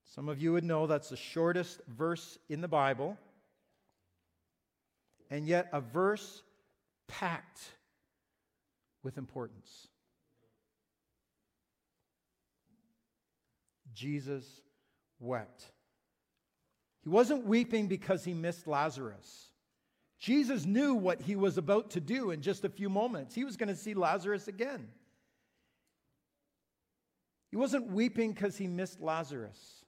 Some 0.04 0.30
of 0.30 0.42
you 0.42 0.54
would 0.54 0.64
know 0.64 0.88
that's 0.88 1.10
the 1.10 1.18
shortest 1.18 1.80
verse 1.88 2.38
in 2.50 2.62
the 2.62 2.68
Bible, 2.68 3.18
and 5.30 5.48
yet 5.48 5.70
a 5.72 5.80
verse 5.80 6.44
packed 7.08 7.62
with 9.04 9.18
importance. 9.18 9.88
Jesus 13.94 14.46
wept. 15.20 15.72
He 17.04 17.10
wasn't 17.10 17.46
weeping 17.46 17.88
because 17.88 18.24
he 18.24 18.34
missed 18.34 18.68
Lazarus. 18.68 19.48
Jesus 20.20 20.66
knew 20.66 20.94
what 20.94 21.22
he 21.22 21.36
was 21.36 21.58
about 21.58 21.92
to 21.92 22.00
do 22.00 22.32
in 22.32 22.42
just 22.42 22.64
a 22.64 22.70
few 22.70 22.90
moments. 22.90 23.34
He 23.34 23.44
was 23.44 23.58
going 23.58 23.70
to 23.70 23.76
see 23.76 23.94
Lazarus 23.94 24.48
again. 24.48 24.88
He 27.52 27.58
wasn't 27.58 27.92
weeping 27.92 28.32
because 28.32 28.58
he 28.58 28.66
missed 28.66 29.02
Lazarus. 29.02 29.86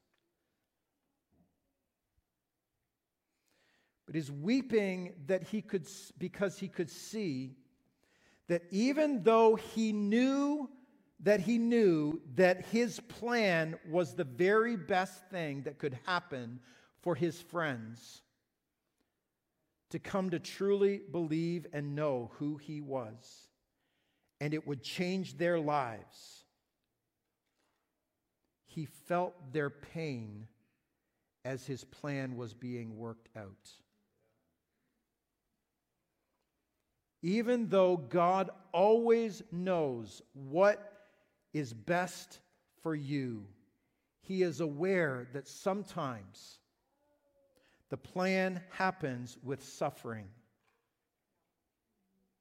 But 4.05 4.15
he's 4.15 4.29
weeping 4.29 5.13
that 5.27 5.43
he 5.43 5.61
could 5.61 5.87
because 6.17 6.59
he 6.59 6.67
could 6.67 6.89
see 6.89 7.55
that 8.47 8.63
even 8.69 9.23
though 9.23 9.55
he 9.55 9.93
knew 9.93 10.69
that 11.21 11.39
he 11.39 11.57
knew 11.57 12.21
that 12.35 12.65
his 12.65 12.99
plan 12.99 13.77
was 13.89 14.13
the 14.13 14.25
very 14.25 14.75
best 14.75 15.29
thing 15.29 15.63
that 15.63 15.79
could 15.79 15.97
happen 16.05 16.59
for 17.01 17.15
his 17.15 17.41
friends 17.41 18.21
to 19.91 19.99
come 19.99 20.31
to 20.31 20.39
truly 20.39 21.01
believe 21.11 21.65
and 21.71 21.95
know 21.95 22.29
who 22.39 22.57
he 22.57 22.81
was 22.81 23.47
and 24.41 24.53
it 24.53 24.67
would 24.67 24.83
change 24.83 25.37
their 25.37 25.59
lives 25.59 26.42
he 28.73 28.85
felt 28.85 29.53
their 29.53 29.69
pain 29.69 30.47
as 31.45 31.65
his 31.65 31.83
plan 31.83 32.35
was 32.37 32.53
being 32.53 32.97
worked 32.97 33.29
out. 33.37 33.69
Even 37.21 37.69
though 37.69 37.97
God 37.97 38.49
always 38.73 39.43
knows 39.51 40.21
what 40.33 41.07
is 41.53 41.73
best 41.73 42.39
for 42.81 42.95
you, 42.95 43.45
he 44.21 44.41
is 44.41 44.59
aware 44.59 45.27
that 45.33 45.47
sometimes 45.47 46.57
the 47.89 47.97
plan 47.97 48.61
happens 48.71 49.37
with 49.43 49.63
suffering 49.63 50.27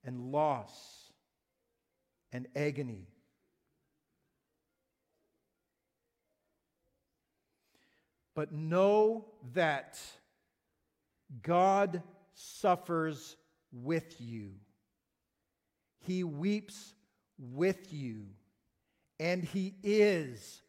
and 0.04 0.32
loss 0.32 1.12
and 2.32 2.48
agony. 2.56 3.06
But 8.34 8.52
know 8.52 9.26
that 9.54 9.98
God 11.42 12.02
suffers 12.34 13.36
with 13.72 14.20
you. 14.20 14.52
He 16.00 16.24
weeps 16.24 16.94
with 17.38 17.92
you, 17.92 18.26
and 19.20 19.44
He 19.44 19.74
is 19.82 20.62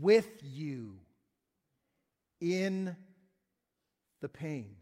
with 0.00 0.28
you 0.42 0.96
in 2.40 2.96
the 4.20 4.28
pain. 4.28 4.76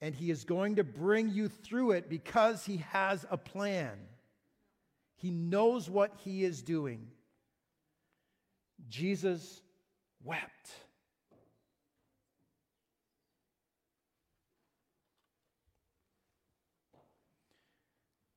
And 0.00 0.14
He 0.14 0.30
is 0.30 0.44
going 0.44 0.76
to 0.76 0.84
bring 0.84 1.30
you 1.30 1.48
through 1.48 1.92
it 1.92 2.08
because 2.08 2.64
He 2.64 2.78
has 2.90 3.26
a 3.30 3.36
plan. 3.36 3.98
He 5.16 5.30
knows 5.30 5.90
what 5.90 6.12
He 6.24 6.44
is 6.44 6.62
doing. 6.62 7.08
Jesus 8.88 9.60
wept. 10.24 10.70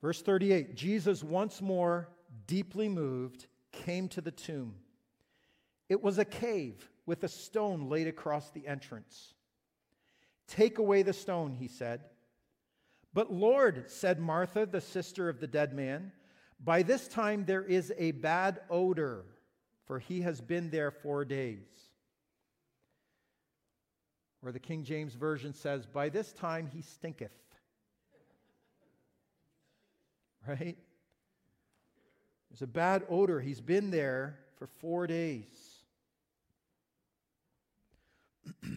Verse 0.01 0.21
38 0.21 0.75
Jesus, 0.75 1.23
once 1.23 1.61
more 1.61 2.09
deeply 2.45 2.89
moved, 2.89 3.47
came 3.71 4.09
to 4.09 4.21
the 4.21 4.31
tomb. 4.31 4.75
It 5.87 6.03
was 6.03 6.17
a 6.17 6.25
cave 6.25 6.89
with 7.05 7.23
a 7.23 7.27
stone 7.27 7.89
laid 7.89 8.07
across 8.07 8.49
the 8.49 8.67
entrance. 8.67 9.33
Take 10.47 10.77
away 10.77 11.03
the 11.03 11.13
stone, 11.13 11.53
he 11.53 11.67
said. 11.67 12.01
But 13.13 13.31
Lord, 13.31 13.89
said 13.89 14.19
Martha, 14.19 14.65
the 14.65 14.81
sister 14.81 15.29
of 15.29 15.39
the 15.39 15.47
dead 15.47 15.73
man, 15.73 16.11
by 16.59 16.81
this 16.83 17.07
time 17.07 17.45
there 17.45 17.63
is 17.63 17.93
a 17.97 18.11
bad 18.11 18.59
odor, 18.69 19.25
for 19.85 19.99
he 19.99 20.21
has 20.21 20.41
been 20.41 20.69
there 20.69 20.91
four 20.91 21.25
days. 21.25 21.67
Or 24.43 24.51
the 24.51 24.59
King 24.59 24.83
James 24.83 25.13
Version 25.13 25.53
says, 25.53 25.85
By 25.85 26.09
this 26.09 26.33
time 26.33 26.69
he 26.73 26.81
stinketh 26.81 27.31
right? 30.47 30.77
There's 32.49 32.61
a 32.61 32.67
bad 32.67 33.03
odor. 33.09 33.39
He's 33.39 33.61
been 33.61 33.89
there 33.91 34.39
for 34.57 34.67
four 34.67 35.07
days. 35.07 35.45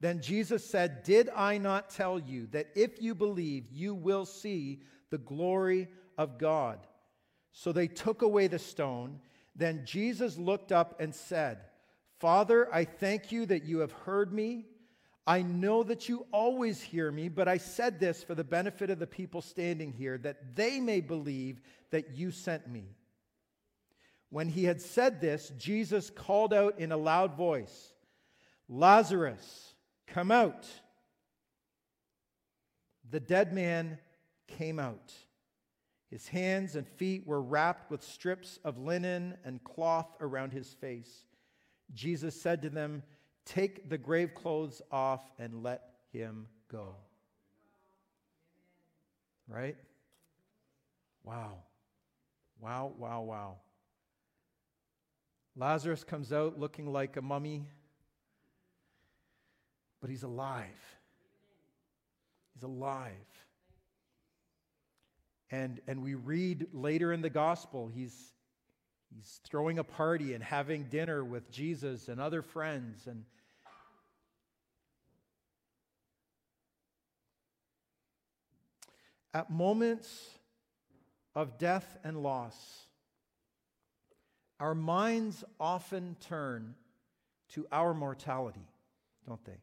then 0.00 0.20
Jesus 0.20 0.68
said, 0.68 1.02
Did 1.04 1.30
I 1.34 1.58
not 1.58 1.90
tell 1.90 2.18
you 2.18 2.48
that 2.48 2.68
if 2.74 3.00
you 3.00 3.14
believe, 3.14 3.70
you 3.70 3.94
will 3.94 4.26
see 4.26 4.82
the 5.10 5.18
glory 5.18 5.88
of 6.18 6.38
God? 6.38 6.80
So 7.52 7.72
they 7.72 7.86
took 7.86 8.22
away 8.22 8.48
the 8.48 8.58
stone. 8.58 9.20
Then 9.56 9.82
Jesus 9.84 10.36
looked 10.36 10.72
up 10.72 11.00
and 11.00 11.14
said, 11.14 11.58
Father, 12.18 12.72
I 12.72 12.84
thank 12.84 13.32
you 13.32 13.46
that 13.46 13.64
you 13.64 13.78
have 13.78 13.92
heard 13.92 14.32
me. 14.32 14.66
I 15.26 15.42
know 15.42 15.82
that 15.84 16.08
you 16.08 16.26
always 16.32 16.82
hear 16.82 17.10
me, 17.10 17.28
but 17.28 17.48
I 17.48 17.56
said 17.56 17.98
this 17.98 18.22
for 18.22 18.34
the 18.34 18.44
benefit 18.44 18.90
of 18.90 18.98
the 18.98 19.06
people 19.06 19.40
standing 19.40 19.92
here, 19.92 20.18
that 20.18 20.54
they 20.54 20.80
may 20.80 21.00
believe 21.00 21.60
that 21.90 22.10
you 22.10 22.30
sent 22.30 22.68
me. 22.68 22.84
When 24.28 24.48
he 24.48 24.64
had 24.64 24.82
said 24.82 25.20
this, 25.20 25.50
Jesus 25.56 26.10
called 26.10 26.52
out 26.52 26.78
in 26.78 26.92
a 26.92 26.96
loud 26.96 27.36
voice, 27.36 27.92
Lazarus, 28.68 29.74
come 30.06 30.30
out. 30.30 30.66
The 33.10 33.20
dead 33.20 33.52
man 33.52 33.98
came 34.48 34.78
out. 34.78 35.12
His 36.10 36.28
hands 36.28 36.76
and 36.76 36.86
feet 36.86 37.26
were 37.26 37.42
wrapped 37.42 37.90
with 37.90 38.02
strips 38.02 38.58
of 38.64 38.78
linen 38.78 39.36
and 39.44 39.62
cloth 39.64 40.08
around 40.20 40.52
his 40.52 40.72
face. 40.72 41.24
Jesus 41.92 42.40
said 42.40 42.62
to 42.62 42.70
them, 42.70 43.02
Take 43.44 43.88
the 43.90 43.98
grave 43.98 44.34
clothes 44.34 44.80
off 44.90 45.20
and 45.38 45.62
let 45.62 45.82
him 46.12 46.46
go. 46.70 46.94
Right? 49.48 49.76
Wow. 51.24 51.58
Wow, 52.60 52.92
wow, 52.98 53.22
wow. 53.22 53.56
Lazarus 55.56 56.02
comes 56.02 56.32
out 56.32 56.58
looking 56.58 56.92
like 56.92 57.16
a 57.16 57.22
mummy, 57.22 57.66
but 60.00 60.10
he's 60.10 60.22
alive. 60.22 60.98
He's 62.54 62.62
alive. 62.62 63.12
And, 65.54 65.80
and 65.86 66.02
we 66.02 66.14
read 66.14 66.66
later 66.72 67.12
in 67.12 67.22
the 67.22 67.30
gospel, 67.30 67.86
he's, 67.86 68.32
he's 69.14 69.40
throwing 69.44 69.78
a 69.78 69.84
party 69.84 70.34
and 70.34 70.42
having 70.42 70.84
dinner 70.84 71.24
with 71.24 71.48
Jesus 71.52 72.08
and 72.08 72.20
other 72.20 72.42
friends. 72.42 73.06
And, 73.06 73.24
At 79.32 79.50
moments 79.50 80.30
of 81.34 81.58
death 81.58 81.98
and 82.04 82.22
loss, 82.22 82.86
our 84.58 84.74
minds 84.74 85.44
often 85.60 86.16
turn 86.20 86.74
to 87.50 87.66
our 87.70 87.94
mortality, 87.94 88.68
don't 89.26 89.44
they? 89.44 89.60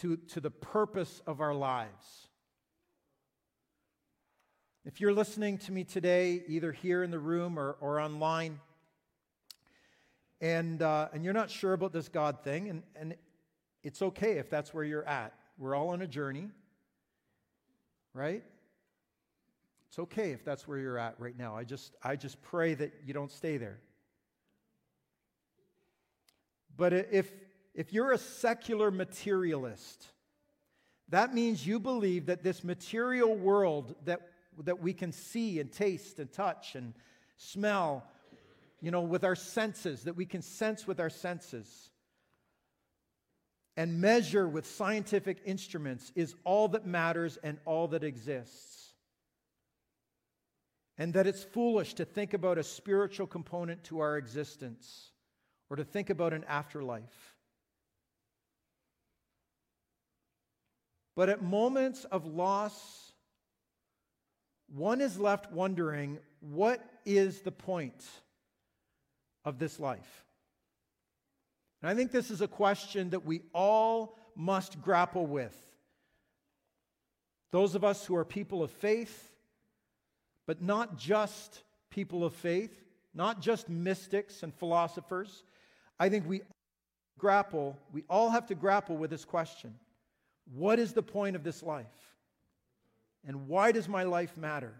To, 0.00 0.16
to 0.16 0.40
the 0.40 0.50
purpose 0.50 1.20
of 1.26 1.40
our 1.40 1.54
lives. 1.54 2.29
If 4.86 4.98
you're 4.98 5.12
listening 5.12 5.58
to 5.58 5.72
me 5.72 5.84
today, 5.84 6.42
either 6.48 6.72
here 6.72 7.02
in 7.02 7.10
the 7.10 7.18
room 7.18 7.58
or, 7.58 7.76
or 7.82 8.00
online, 8.00 8.60
and, 10.40 10.80
uh, 10.80 11.08
and 11.12 11.22
you're 11.22 11.34
not 11.34 11.50
sure 11.50 11.74
about 11.74 11.92
this 11.92 12.08
God 12.08 12.42
thing, 12.42 12.70
and, 12.70 12.82
and 12.96 13.14
it's 13.82 14.00
okay 14.00 14.38
if 14.38 14.48
that's 14.48 14.72
where 14.72 14.82
you're 14.82 15.06
at. 15.06 15.34
We're 15.58 15.74
all 15.74 15.90
on 15.90 16.00
a 16.00 16.06
journey, 16.06 16.48
right? 18.14 18.42
It's 19.88 19.98
okay 19.98 20.30
if 20.30 20.46
that's 20.46 20.66
where 20.66 20.78
you're 20.78 20.96
at 20.96 21.14
right 21.18 21.36
now. 21.36 21.54
I 21.54 21.64
just, 21.64 21.94
I 22.02 22.16
just 22.16 22.40
pray 22.40 22.72
that 22.72 22.94
you 23.04 23.12
don't 23.12 23.30
stay 23.30 23.58
there. 23.58 23.80
But 26.78 26.94
if, 26.94 27.30
if 27.74 27.92
you're 27.92 28.12
a 28.12 28.18
secular 28.18 28.90
materialist, 28.90 30.06
that 31.10 31.34
means 31.34 31.66
you 31.66 31.78
believe 31.78 32.26
that 32.26 32.42
this 32.42 32.64
material 32.64 33.36
world 33.36 33.94
that, 34.06 34.22
that 34.64 34.80
we 34.80 34.92
can 34.92 35.12
see 35.12 35.60
and 35.60 35.70
taste 35.72 36.18
and 36.18 36.32
touch 36.32 36.74
and 36.74 36.94
smell, 37.36 38.04
you 38.80 38.90
know, 38.90 39.02
with 39.02 39.24
our 39.24 39.36
senses, 39.36 40.04
that 40.04 40.16
we 40.16 40.26
can 40.26 40.42
sense 40.42 40.86
with 40.86 41.00
our 41.00 41.10
senses, 41.10 41.90
and 43.76 44.00
measure 44.00 44.46
with 44.48 44.66
scientific 44.66 45.38
instruments 45.44 46.12
is 46.14 46.34
all 46.44 46.68
that 46.68 46.86
matters 46.86 47.38
and 47.42 47.58
all 47.64 47.88
that 47.88 48.04
exists. 48.04 48.92
And 50.98 51.14
that 51.14 51.26
it's 51.26 51.42
foolish 51.42 51.94
to 51.94 52.04
think 52.04 52.34
about 52.34 52.58
a 52.58 52.62
spiritual 52.62 53.26
component 53.26 53.84
to 53.84 54.00
our 54.00 54.18
existence 54.18 55.12
or 55.70 55.76
to 55.76 55.84
think 55.84 56.10
about 56.10 56.34
an 56.34 56.44
afterlife. 56.44 57.36
But 61.16 61.30
at 61.30 61.42
moments 61.42 62.04
of 62.04 62.26
loss, 62.26 63.09
one 64.74 65.00
is 65.00 65.18
left 65.18 65.52
wondering 65.52 66.18
what 66.40 66.84
is 67.04 67.40
the 67.40 67.52
point 67.52 68.04
of 69.44 69.58
this 69.58 69.80
life? 69.80 70.24
And 71.82 71.90
I 71.90 71.94
think 71.94 72.12
this 72.12 72.30
is 72.30 72.40
a 72.40 72.48
question 72.48 73.10
that 73.10 73.24
we 73.24 73.42
all 73.52 74.16
must 74.36 74.80
grapple 74.82 75.26
with. 75.26 75.54
Those 77.52 77.74
of 77.74 77.84
us 77.84 78.04
who 78.04 78.16
are 78.16 78.24
people 78.24 78.62
of 78.62 78.70
faith, 78.70 79.32
but 80.46 80.62
not 80.62 80.96
just 80.96 81.62
people 81.90 82.24
of 82.24 82.34
faith, 82.34 82.72
not 83.14 83.40
just 83.40 83.68
mystics 83.68 84.42
and 84.42 84.54
philosophers. 84.54 85.42
I 85.98 86.08
think 86.08 86.28
we 86.28 86.42
grapple, 87.18 87.76
we 87.92 88.04
all 88.08 88.30
have 88.30 88.46
to 88.46 88.54
grapple 88.54 88.96
with 88.96 89.10
this 89.10 89.24
question 89.24 89.74
What 90.54 90.78
is 90.78 90.92
the 90.92 91.02
point 91.02 91.36
of 91.36 91.44
this 91.44 91.62
life? 91.62 92.09
And 93.26 93.48
why 93.48 93.72
does 93.72 93.88
my 93.88 94.04
life 94.04 94.36
matter? 94.36 94.74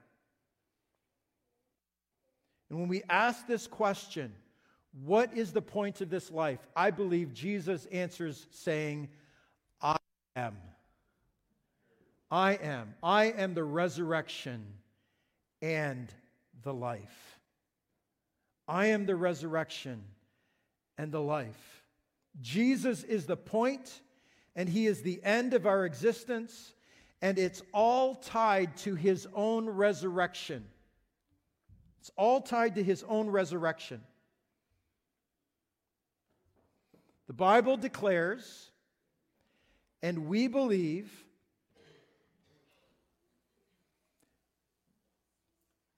And 2.68 2.78
when 2.78 2.88
we 2.88 3.02
ask 3.08 3.46
this 3.46 3.66
question, 3.66 4.32
what 5.04 5.36
is 5.36 5.52
the 5.52 5.62
point 5.62 6.00
of 6.00 6.10
this 6.10 6.30
life? 6.30 6.60
I 6.74 6.90
believe 6.90 7.34
Jesus 7.34 7.86
answers 7.86 8.46
saying, 8.50 9.08
I 9.80 9.96
am. 10.36 10.56
I 12.30 12.54
am. 12.54 12.94
I 13.02 13.26
am 13.26 13.54
the 13.54 13.64
resurrection 13.64 14.64
and 15.60 16.12
the 16.62 16.72
life. 16.72 17.38
I 18.66 18.86
am 18.86 19.06
the 19.06 19.16
resurrection 19.16 20.02
and 20.96 21.10
the 21.10 21.20
life. 21.20 21.82
Jesus 22.40 23.02
is 23.02 23.26
the 23.26 23.36
point, 23.36 24.00
and 24.54 24.68
He 24.68 24.86
is 24.86 25.02
the 25.02 25.20
end 25.24 25.54
of 25.54 25.66
our 25.66 25.84
existence, 25.84 26.72
and 27.22 27.38
it's 27.38 27.62
all 27.72 28.14
tied 28.14 28.76
to 28.78 28.94
His 28.94 29.26
own 29.34 29.68
resurrection. 29.68 30.64
It's 32.00 32.10
all 32.16 32.40
tied 32.40 32.76
to 32.76 32.82
His 32.82 33.04
own 33.08 33.28
resurrection. 33.28 34.02
The 37.26 37.34
Bible 37.34 37.76
declares, 37.76 38.70
and 40.02 40.26
we 40.26 40.48
believe, 40.48 41.12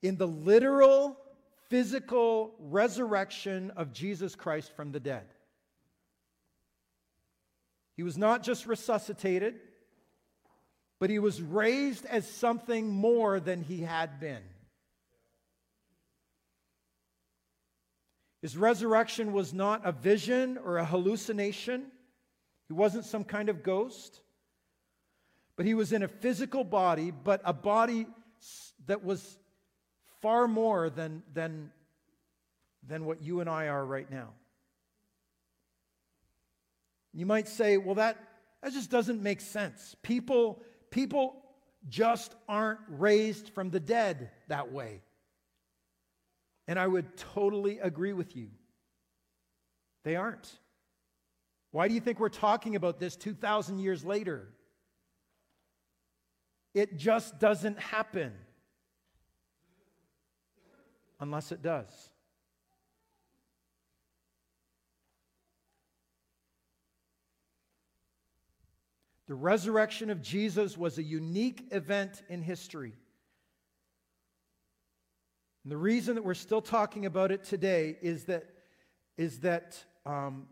in 0.01 0.17
the 0.17 0.27
literal, 0.27 1.17
physical 1.69 2.53
resurrection 2.59 3.71
of 3.77 3.93
Jesus 3.93 4.35
Christ 4.35 4.75
from 4.75 4.91
the 4.91 4.99
dead. 4.99 5.25
He 7.95 8.03
was 8.03 8.17
not 8.17 8.43
just 8.43 8.67
resuscitated, 8.67 9.55
but 11.03 11.09
he 11.09 11.19
was 11.19 11.41
raised 11.41 12.05
as 12.05 12.25
something 12.25 12.87
more 12.87 13.37
than 13.41 13.61
he 13.61 13.81
had 13.81 14.21
been. 14.21 14.41
His 18.41 18.55
resurrection 18.55 19.33
was 19.33 19.53
not 19.53 19.81
a 19.83 19.91
vision 19.91 20.57
or 20.63 20.77
a 20.77 20.85
hallucination. 20.85 21.87
He 22.69 22.73
wasn't 22.73 23.03
some 23.03 23.25
kind 23.25 23.49
of 23.49 23.63
ghost. 23.63 24.21
But 25.57 25.65
he 25.65 25.73
was 25.73 25.91
in 25.91 26.03
a 26.03 26.07
physical 26.07 26.63
body, 26.63 27.11
but 27.11 27.41
a 27.43 27.51
body 27.51 28.07
that 28.85 29.03
was 29.03 29.37
far 30.21 30.47
more 30.47 30.89
than, 30.89 31.21
than, 31.33 31.69
than 32.87 33.03
what 33.03 33.21
you 33.21 33.41
and 33.41 33.49
I 33.49 33.67
are 33.67 33.85
right 33.85 34.09
now. 34.09 34.29
You 37.13 37.25
might 37.25 37.49
say, 37.49 37.75
well, 37.75 37.95
that, 37.95 38.17
that 38.61 38.71
just 38.71 38.89
doesn't 38.89 39.21
make 39.21 39.41
sense. 39.41 39.97
People, 40.01 40.63
people 40.93 41.43
just 41.89 42.35
aren't 42.47 42.79
raised 42.87 43.49
from 43.49 43.71
the 43.71 43.79
dead 43.79 44.29
that 44.47 44.71
way. 44.71 45.01
And 46.67 46.77
I 46.77 46.85
would 46.85 47.17
totally 47.17 47.79
agree 47.79 48.13
with 48.13 48.35
you. 48.35 48.49
They 50.03 50.15
aren't. 50.15 50.49
Why 51.71 51.87
do 51.87 51.95
you 51.95 51.99
think 51.99 52.19
we're 52.19 52.29
talking 52.29 52.75
about 52.75 52.99
this 52.99 53.15
2,000 53.15 53.79
years 53.79 54.05
later? 54.05 54.49
It 56.75 56.97
just 56.97 57.39
doesn't 57.39 57.79
happen 57.79 58.31
unless 61.19 61.51
it 61.51 61.63
does. 61.63 62.09
The 69.27 69.35
resurrection 69.35 70.09
of 70.09 70.21
Jesus 70.21 70.77
was 70.77 70.97
a 70.97 71.03
unique 71.03 71.67
event 71.71 72.21
in 72.29 72.41
history. 72.41 72.93
And 75.63 75.71
the 75.71 75.77
reason 75.77 76.15
that 76.15 76.25
we're 76.25 76.33
still 76.33 76.61
talking 76.61 77.05
about 77.05 77.31
it 77.31 77.43
today 77.43 77.97
is 78.01 78.25
that, 78.25 78.45
is 79.17 79.39
that 79.39 79.81
um, 80.05 80.47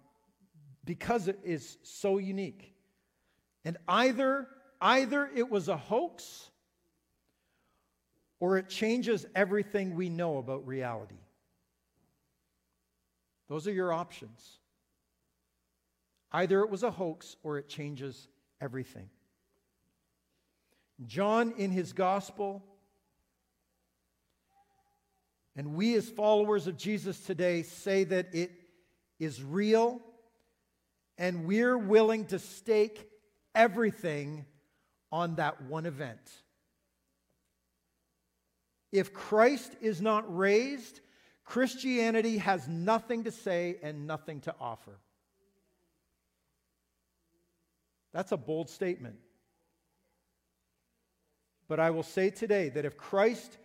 because 0.86 1.28
it 1.28 1.40
is 1.44 1.78
so 1.84 2.18
unique. 2.18 2.74
And 3.66 3.78
either, 3.88 4.48
either 4.80 5.30
it 5.36 5.50
was 5.50 5.68
a 5.68 5.78
hoax 5.78 6.50
or 8.40 8.58
it 8.58 8.70
changes 8.70 9.26
everything 9.36 9.96
we 9.96 10.10
know 10.10 10.38
about 10.38 10.66
reality. 10.66 11.20
Those 13.50 13.68
are 13.68 13.74
your 13.74 13.92
options. 13.92 14.60
Either 16.32 16.62
it 16.62 16.70
was 16.70 16.84
a 16.84 16.92
hoax 16.92 17.36
or 17.44 17.58
it 17.58 17.68
changes 17.68 18.30
everything. 18.62 19.10
John, 21.06 21.54
in 21.58 21.72
his 21.72 21.94
gospel, 21.94 22.64
and 25.56 25.76
we, 25.76 25.96
as 25.96 26.08
followers 26.08 26.68
of 26.68 26.78
Jesus 26.78 27.20
today, 27.20 27.64
say 27.64 28.04
that 28.06 28.34
it 28.34 28.52
is 29.20 29.44
real 29.44 30.00
and 31.18 31.46
we're 31.46 31.78
willing 31.78 32.26
to 32.26 32.40
stake 32.40 33.08
everything 33.54 34.46
on 35.12 35.36
that 35.36 35.62
one 35.64 35.86
event. 35.86 36.20
If 38.92 39.14
Christ 39.14 39.76
is 39.82 40.02
not 40.02 40.36
raised, 40.36 41.00
Christianity 41.44 42.38
has 42.40 42.68
nothing 42.68 43.26
to 43.26 43.32
say 43.32 43.78
and 43.84 44.08
nothing 44.08 44.42
to 44.42 44.56
offer. 44.60 45.00
That's 48.14 48.32
a 48.32 48.38
bold 48.38 48.70
statement. 48.70 49.16
But 51.68 51.80
I 51.80 51.90
will 51.92 52.04
say 52.04 52.30
today 52.30 52.70
that 52.70 52.86
if 52.86 52.98
Christ 52.98 53.58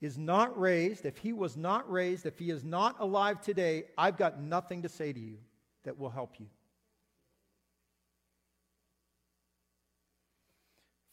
is 0.00 0.16
not 0.16 0.58
raised, 0.58 1.04
if 1.04 1.18
he 1.18 1.32
was 1.32 1.56
not 1.56 1.90
raised, 1.90 2.24
if 2.24 2.38
he 2.38 2.50
is 2.50 2.64
not 2.64 2.96
alive 3.00 3.42
today, 3.42 3.84
I've 3.98 4.16
got 4.16 4.40
nothing 4.40 4.82
to 4.82 4.88
say 4.88 5.12
to 5.12 5.20
you 5.20 5.36
that 5.84 5.98
will 5.98 6.08
help 6.08 6.40
you. 6.40 6.46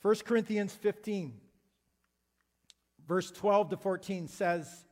1 0.02 0.16
Corinthians 0.26 0.74
15, 0.74 1.34
verse 3.08 3.30
12 3.32 3.72
to 3.72 3.78
14 3.78 4.28
says, 4.30 4.86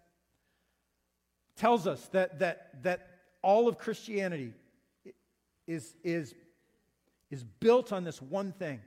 tells 1.55 1.87
us 1.87 2.05
that, 2.07 2.39
that, 2.39 2.83
that 2.83 3.07
all 3.41 3.69
of 3.69 3.77
Christianity 3.77 4.53
is, 5.67 5.95
is, 6.03 6.33
is 7.31 7.43
built 7.43 7.91
on 7.91 8.03
this 8.03 8.21
one 8.21 8.51
thing. 8.51 8.81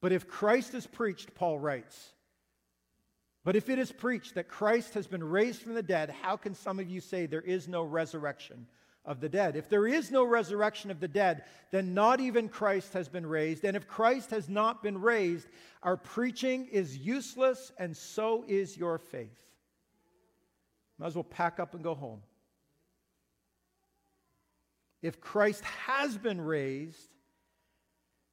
But 0.00 0.12
if 0.12 0.26
Christ 0.26 0.74
is 0.74 0.86
preached, 0.86 1.34
Paul 1.34 1.58
writes, 1.58 2.12
but 3.42 3.56
if 3.56 3.68
it 3.68 3.78
is 3.78 3.90
preached 3.90 4.34
that 4.34 4.48
Christ 4.48 4.94
has 4.94 5.06
been 5.06 5.24
raised 5.24 5.62
from 5.62 5.74
the 5.74 5.82
dead, 5.82 6.10
how 6.10 6.36
can 6.36 6.54
some 6.54 6.78
of 6.78 6.90
you 6.90 7.00
say 7.00 7.26
there 7.26 7.40
is 7.40 7.68
no 7.68 7.82
resurrection 7.82 8.66
of 9.04 9.20
the 9.20 9.30
dead? 9.30 9.56
If 9.56 9.68
there 9.68 9.86
is 9.86 10.10
no 10.10 10.24
resurrection 10.24 10.90
of 10.90 11.00
the 11.00 11.08
dead, 11.08 11.44
then 11.70 11.94
not 11.94 12.20
even 12.20 12.50
Christ 12.50 12.92
has 12.92 13.08
been 13.08 13.24
raised. 13.24 13.64
And 13.64 13.76
if 13.76 13.88
Christ 13.88 14.30
has 14.30 14.50
not 14.50 14.82
been 14.82 15.00
raised, 15.00 15.48
our 15.82 15.96
preaching 15.96 16.66
is 16.66 16.98
useless, 16.98 17.72
and 17.78 17.96
so 17.96 18.44
is 18.46 18.76
your 18.76 18.98
faith. 18.98 19.40
Might 20.98 21.06
as 21.06 21.14
well 21.14 21.24
pack 21.24 21.58
up 21.58 21.74
and 21.74 21.82
go 21.82 21.94
home. 21.94 22.20
If 25.00 25.18
Christ 25.18 25.64
has 25.64 26.18
been 26.18 26.42
raised, 26.42 27.08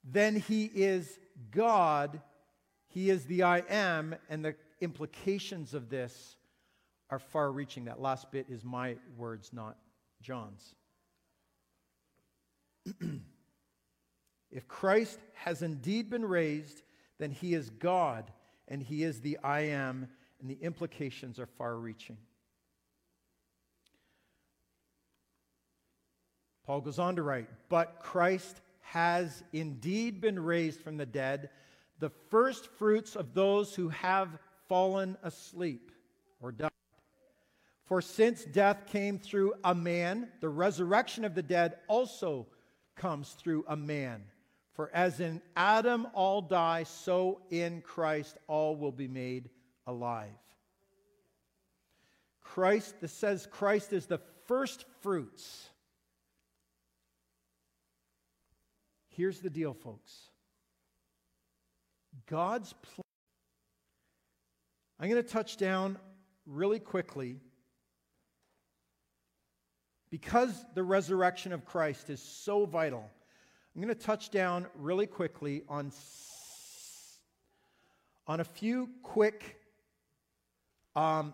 then 0.10 0.38
he 0.38 0.65
is 0.65 1.20
God. 1.52 2.22
He 2.88 3.10
is 3.10 3.26
the 3.26 3.43
I 3.43 3.63
am, 3.70 4.15
and 4.30 4.43
the 4.43 4.56
implications 4.80 5.74
of 5.74 5.89
this 5.89 6.38
are 7.10 7.20
far 7.20 7.52
reaching. 7.52 7.86
That 7.86 8.02
last 8.02 8.32
bit 8.32 8.48
is 8.50 8.63
my 8.63 8.96
words, 9.17 9.52
not 9.52 9.78
John's. 10.22 10.74
if 14.52 14.67
Christ 14.67 15.20
has 15.34 15.62
indeed 15.62 16.10
been 16.10 16.26
raised, 16.26 16.84
then 17.20 17.32
he 17.32 17.54
is 17.54 17.70
God 17.70 18.32
and 18.67 18.82
he 18.82 19.04
is 19.04 19.22
the 19.22 19.38
I 19.43 19.62
am, 19.62 20.10
and 20.41 20.50
the 20.50 20.58
implications 20.62 21.39
are 21.39 21.46
far 21.46 21.78
reaching. 21.78 22.17
Paul 26.65 26.82
goes 26.82 27.00
on 27.00 27.15
to 27.15 27.24
write, 27.24 27.48
But 27.70 28.00
Christ 28.02 28.60
has 28.91 29.43
indeed 29.52 30.21
been 30.21 30.39
raised 30.39 30.80
from 30.80 30.95
the 30.95 31.06
dead, 31.06 31.50
the 32.00 32.10
first 32.30 32.67
fruits 32.67 33.17
of 33.17 33.34
those 33.34 33.76
who 33.76 33.89
have 33.89 34.39
fallen 34.69 35.17
asleep 35.23 35.91
or 36.39 36.54
died. 36.54 36.71
For 37.84 38.02
since 38.02 38.45
death 38.45 38.88
came 38.88 39.19
through 39.19 39.56
a 39.63 39.76
man, 39.76 40.30
the 40.39 40.47
resurrection 40.47 41.26
of 41.26 41.36
the 41.36 41.43
dead 41.43 41.76
also 41.89 42.47
comes 42.95 43.32
through 43.32 43.65
a 43.67 43.76
man. 43.76 44.23
For 44.73 44.89
as 44.93 45.19
in 45.19 45.41
Adam 45.58 46.08
all 46.13 46.41
die, 46.41 46.84
so 46.84 47.41
in 47.50 47.82
Christ 47.82 48.38
all 48.47 48.78
will 48.78 48.93
be 48.93 49.10
made 49.10 49.50
alive. 49.86 50.30
Christ, 52.41 53.02
this 53.02 53.12
says 53.12 53.50
Christ 53.52 53.91
is 53.91 54.06
the 54.06 54.21
first 54.45 54.86
fruits. 55.02 55.69
Here's 59.17 59.39
the 59.39 59.49
deal, 59.49 59.73
folks 59.73 60.30
God's 62.27 62.73
plan 62.73 63.03
I'm 64.99 65.10
going 65.10 65.21
to 65.21 65.27
touch 65.27 65.58
down 65.58 65.97
really 66.45 66.80
quickly 66.80 67.39
because 70.12 70.65
the 70.75 70.84
resurrection 70.84 71.51
of 71.51 71.65
Christ 71.65 72.12
is 72.12 72.21
so 72.21 72.65
vital. 72.65 73.10
I'm 73.75 73.82
going 73.82 73.93
to 73.93 73.99
touch 73.99 74.30
down 74.30 74.67
really 74.75 75.08
quickly 75.08 75.63
on, 75.67 75.91
on 78.27 78.39
a 78.39 78.43
few 78.43 78.89
quick, 79.01 79.58
um, 80.95 81.34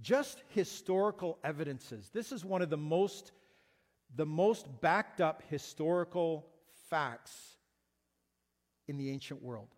just 0.00 0.42
historical 0.54 1.38
evidences. 1.42 2.10
This 2.12 2.30
is 2.30 2.44
one 2.44 2.60
of 2.62 2.70
the 2.70 2.76
most, 2.76 3.32
the 4.14 4.26
most 4.26 4.66
backed 4.80 5.20
up 5.22 5.42
historical 5.48 6.46
facts 6.90 7.56
in 8.86 8.96
the 8.96 9.10
ancient 9.10 9.42
world. 9.42 9.68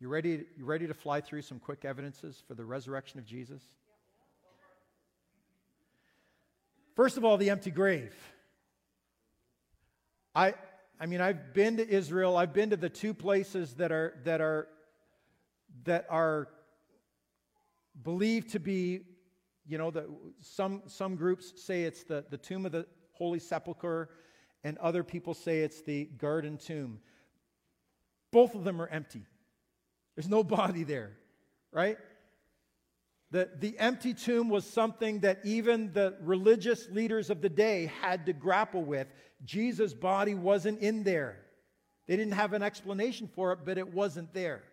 You 0.00 0.08
ready, 0.08 0.44
you 0.56 0.64
ready 0.64 0.86
to 0.86 0.94
fly 0.94 1.20
through 1.20 1.42
some 1.42 1.58
quick 1.58 1.84
evidences 1.84 2.42
for 2.48 2.54
the 2.54 2.64
resurrection 2.64 3.18
of 3.18 3.26
Jesus? 3.26 3.62
First 6.96 7.16
of 7.16 7.24
all, 7.24 7.36
the 7.36 7.50
empty 7.50 7.70
grave. 7.70 8.14
I, 10.34 10.54
I 10.98 11.06
mean, 11.06 11.20
I've 11.20 11.52
been 11.54 11.76
to 11.76 11.88
Israel. 11.88 12.36
I've 12.36 12.52
been 12.52 12.70
to 12.70 12.76
the 12.76 12.88
two 12.88 13.14
places 13.14 13.74
that 13.74 13.92
are, 13.92 14.14
that 14.24 14.40
are, 14.40 14.68
that 15.84 16.06
are 16.08 16.48
believed 18.02 18.50
to 18.50 18.60
be, 18.60 19.00
you 19.66 19.78
know, 19.78 19.90
the, 19.90 20.06
some, 20.40 20.82
some 20.86 21.16
groups 21.16 21.62
say 21.62 21.82
it's 21.82 22.04
the, 22.04 22.24
the 22.30 22.38
tomb 22.38 22.64
of 22.64 22.72
the 22.72 22.86
Holy 23.12 23.38
Sepulchre, 23.38 24.08
and 24.64 24.78
other 24.78 25.02
people 25.02 25.34
say 25.34 25.60
it's 25.60 25.82
the 25.82 26.04
garden 26.04 26.56
tomb. 26.56 27.00
Both 28.30 28.54
of 28.54 28.64
them 28.64 28.80
are 28.80 28.86
empty. 28.86 29.24
There's 30.14 30.28
no 30.28 30.44
body 30.44 30.84
there, 30.84 31.12
right? 31.72 31.98
The, 33.30 33.48
the 33.58 33.78
empty 33.78 34.12
tomb 34.12 34.48
was 34.48 34.66
something 34.66 35.20
that 35.20 35.40
even 35.44 35.92
the 35.92 36.16
religious 36.20 36.88
leaders 36.90 37.30
of 37.30 37.40
the 37.40 37.48
day 37.48 37.90
had 38.02 38.26
to 38.26 38.32
grapple 38.32 38.82
with. 38.82 39.06
Jesus' 39.44 39.94
body 39.94 40.34
wasn't 40.34 40.80
in 40.80 41.04
there. 41.04 41.38
They 42.08 42.16
didn't 42.16 42.32
have 42.32 42.54
an 42.54 42.62
explanation 42.62 43.28
for 43.28 43.52
it, 43.52 43.60
but 43.64 43.78
it 43.78 43.94
wasn't 43.94 44.34
there. 44.34 44.64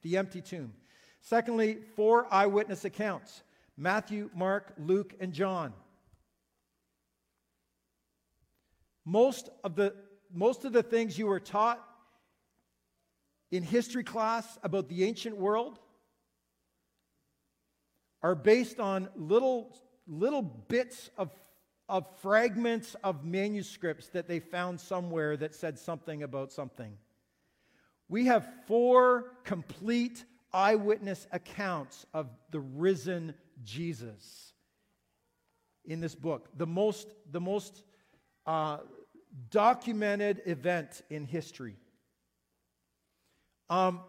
The 0.00 0.16
empty 0.16 0.40
tomb. 0.40 0.72
Secondly, 1.20 1.78
four 1.94 2.26
eyewitness 2.32 2.84
accounts 2.84 3.42
Matthew, 3.76 4.30
Mark, 4.34 4.74
Luke, 4.78 5.14
and 5.20 5.32
John. 5.32 5.72
Most 9.04 9.48
of 9.64 9.74
the, 9.74 9.94
most 10.32 10.64
of 10.64 10.72
the 10.72 10.82
things 10.82 11.18
you 11.18 11.26
were 11.26 11.40
taught 11.40 11.82
in 13.50 13.62
history 13.62 14.04
class 14.04 14.58
about 14.62 14.88
the 14.88 15.04
ancient 15.04 15.36
world 15.36 15.78
are 18.22 18.34
based 18.34 18.80
on 18.80 19.08
little, 19.16 19.76
little 20.06 20.42
bits 20.42 21.10
of, 21.18 21.30
of 21.88 22.06
fragments 22.20 22.94
of 23.02 23.24
manuscripts 23.24 24.08
that 24.08 24.28
they 24.28 24.40
found 24.40 24.80
somewhere 24.80 25.36
that 25.36 25.54
said 25.54 25.78
something 25.78 26.22
about 26.22 26.52
something. 26.52 26.96
We 28.08 28.26
have 28.26 28.48
four 28.66 29.32
complete 29.44 30.24
eyewitness 30.52 31.26
accounts 31.32 32.06
of 32.14 32.28
the 32.50 32.60
risen 32.60 33.34
Jesus 33.64 34.52
in 35.84 36.00
this 36.00 36.14
book. 36.14 36.48
The 36.56 36.66
most, 36.66 37.08
the 37.30 37.40
most 37.40 37.82
uh, 38.46 38.78
documented 39.50 40.42
event 40.46 41.02
in 41.10 41.24
history. 41.24 41.76
Um, 43.70 44.00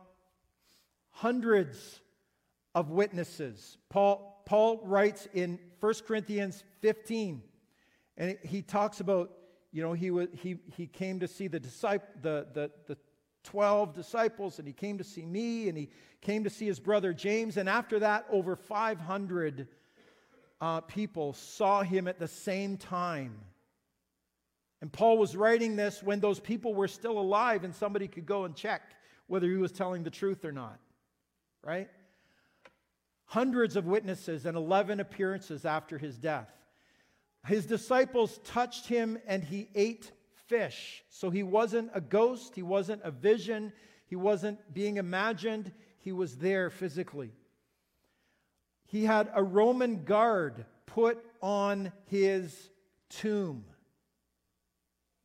hundreds 1.11 2.01
of 2.75 2.89
witnesses. 2.89 3.77
Paul, 3.89 4.41
Paul 4.45 4.81
writes 4.83 5.27
in 5.33 5.59
1 5.79 5.93
Corinthians 6.07 6.63
15, 6.81 7.41
and 8.17 8.37
he 8.43 8.61
talks 8.61 8.99
about, 8.99 9.31
you 9.71 9.81
know, 9.81 9.93
he, 9.93 10.11
was, 10.11 10.27
he, 10.33 10.57
he 10.75 10.87
came 10.87 11.19
to 11.19 11.27
see 11.27 11.47
the, 11.47 11.59
disciple, 11.59 12.07
the, 12.21 12.47
the, 12.53 12.71
the 12.87 12.97
12 13.43 13.93
disciples, 13.93 14.59
and 14.59 14.67
he 14.67 14.73
came 14.73 14.97
to 14.97 15.03
see 15.03 15.25
me, 15.25 15.69
and 15.69 15.77
he 15.77 15.89
came 16.21 16.43
to 16.43 16.49
see 16.49 16.65
his 16.65 16.79
brother 16.79 17.13
James, 17.13 17.57
and 17.57 17.69
after 17.69 17.99
that, 17.99 18.25
over 18.31 18.55
500 18.55 19.67
uh, 20.61 20.81
people 20.81 21.33
saw 21.33 21.83
him 21.83 22.07
at 22.07 22.19
the 22.19 22.27
same 22.27 22.77
time. 22.77 23.37
And 24.83 24.91
Paul 24.91 25.17
was 25.17 25.35
writing 25.35 25.75
this 25.75 26.03
when 26.03 26.19
those 26.19 26.39
people 26.39 26.75
were 26.75 26.87
still 26.87 27.17
alive, 27.17 27.63
and 27.63 27.73
somebody 27.73 28.07
could 28.07 28.27
go 28.27 28.43
and 28.43 28.55
check 28.55 28.83
whether 29.25 29.47
he 29.47 29.55
was 29.55 29.71
telling 29.71 30.03
the 30.03 30.11
truth 30.11 30.45
or 30.45 30.51
not, 30.51 30.77
right? 31.63 31.89
hundreds 33.33 33.75
of 33.75 33.87
witnesses 33.87 34.45
and 34.45 34.55
11 34.55 34.99
appearances 34.99 35.65
after 35.65 35.97
his 35.97 36.19
death. 36.19 36.51
His 37.47 37.65
disciples 37.65 38.39
touched 38.43 38.85
him 38.85 39.17
and 39.25 39.43
he 39.43 39.69
ate 39.73 40.11
fish. 40.45 41.03
So 41.09 41.31
he 41.31 41.41
wasn't 41.41 41.89
a 41.95 42.01
ghost, 42.01 42.53
he 42.53 42.61
wasn't 42.61 43.01
a 43.03 43.09
vision, 43.09 43.73
he 44.05 44.15
wasn't 44.15 44.59
being 44.71 44.97
imagined, 44.97 45.71
he 45.97 46.11
was 46.11 46.37
there 46.37 46.69
physically. 46.69 47.31
He 48.85 49.03
had 49.03 49.31
a 49.33 49.41
Roman 49.41 50.03
guard 50.03 50.67
put 50.85 51.17
on 51.41 51.91
his 52.05 52.69
tomb. 53.09 53.65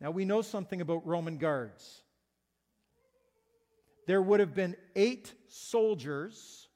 Now 0.01 0.11
we 0.11 0.25
know 0.25 0.43
something 0.43 0.81
about 0.81 1.07
Roman 1.07 1.39
guards. 1.39 2.03
There 4.07 4.23
would 4.23 4.41
have 4.41 4.55
been 4.55 4.77
eight 4.97 5.35
soldiers 5.49 6.69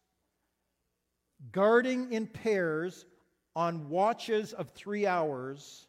guarding 1.50 2.12
in 2.12 2.26
pairs 2.26 3.04
on 3.56 3.88
watches 3.88 4.52
of 4.52 4.70
three 4.70 5.06
hours, 5.06 5.86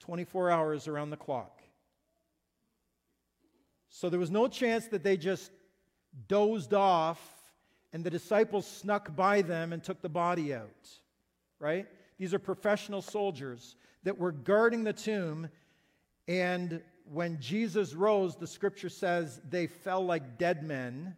24 0.00 0.50
hours 0.50 0.88
around 0.88 1.10
the 1.10 1.16
clock. 1.16 1.60
So 3.90 4.08
there 4.08 4.20
was 4.20 4.30
no 4.30 4.48
chance 4.48 4.86
that 4.88 5.02
they 5.02 5.16
just 5.16 5.50
dozed 6.28 6.74
off 6.74 7.20
and 7.92 8.02
the 8.02 8.10
disciples 8.10 8.66
snuck 8.66 9.14
by 9.14 9.42
them 9.42 9.72
and 9.72 9.82
took 9.82 10.02
the 10.02 10.08
body 10.08 10.52
out, 10.52 10.88
right? 11.60 11.86
These 12.18 12.34
are 12.34 12.38
professional 12.38 13.02
soldiers 13.02 13.76
that 14.04 14.18
were 14.18 14.32
guarding 14.32 14.84
the 14.84 14.92
tomb. 14.92 15.48
And 16.28 16.80
when 17.04 17.40
Jesus 17.40 17.94
rose, 17.94 18.36
the 18.36 18.46
scripture 18.46 18.88
says 18.88 19.40
they 19.48 19.66
fell 19.66 20.04
like 20.04 20.38
dead 20.38 20.62
men 20.62 21.16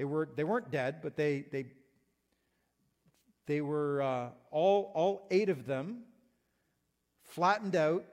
they, 0.00 0.04
were, 0.06 0.30
they 0.34 0.44
weren't 0.44 0.70
dead, 0.70 1.02
but 1.02 1.14
they, 1.14 1.44
they, 1.52 1.66
they 3.44 3.60
were 3.60 4.00
uh, 4.00 4.28
all, 4.50 4.92
all 4.94 5.26
eight 5.30 5.50
of 5.50 5.66
them 5.66 6.04
flattened 7.22 7.76
out 7.76 8.06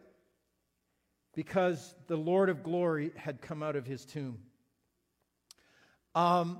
because 1.34 1.96
the 2.08 2.18
Lord 2.18 2.50
of 2.50 2.62
glory 2.62 3.12
had 3.16 3.42
come 3.42 3.64
out 3.64 3.78
of 3.78 3.86
his 3.86 4.04
tomb. 4.04 4.40
Um, 6.14 6.60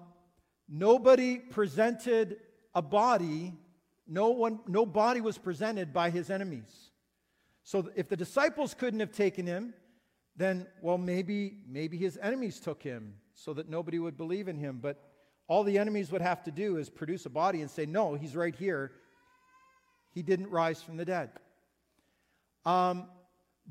nobody 0.70 1.40
presented 1.40 2.38
a 2.74 2.82
body, 2.82 3.54
no, 4.08 4.30
one, 4.30 4.62
no 4.66 4.86
body 4.86 5.20
was 5.20 5.38
presented 5.38 5.92
by 5.92 6.10
his 6.10 6.30
enemies. 6.30 6.92
So 7.68 7.90
if 7.98 8.08
the 8.08 8.16
disciples 8.16 8.74
couldn't 8.74 9.02
have 9.02 9.12
taken 9.12 9.46
him, 9.46 9.74
then, 10.38 10.68
well, 10.82 10.98
maybe, 10.98 11.58
maybe 11.68 11.98
his 11.98 12.18
enemies 12.22 12.62
took 12.62 12.82
him 12.82 13.16
so 13.34 13.54
that 13.56 13.68
nobody 13.68 14.00
would 14.00 14.16
believe 14.16 14.48
in 14.48 14.58
him. 14.58 14.80
But 14.82 15.04
all 15.50 15.66
the 15.66 15.78
enemies 15.78 16.10
would 16.14 16.22
have 16.22 16.46
to 16.46 16.52
do 16.52 16.78
is 16.78 16.90
produce 16.90 17.26
a 17.26 17.30
body 17.30 17.60
and 17.60 17.70
say, 17.70 17.86
No, 17.86 18.16
he's 18.16 18.38
right 18.38 18.56
here. 18.56 18.94
He 20.14 20.24
didn't 20.24 20.50
rise 20.50 20.82
from 20.82 20.96
the 20.96 21.04
dead. 21.04 21.32
Um, 22.66 23.08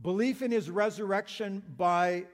belief 0.03 0.43
in 0.43 0.51
his 0.51 0.69
resurrection 0.71 1.63
by 1.79 2.27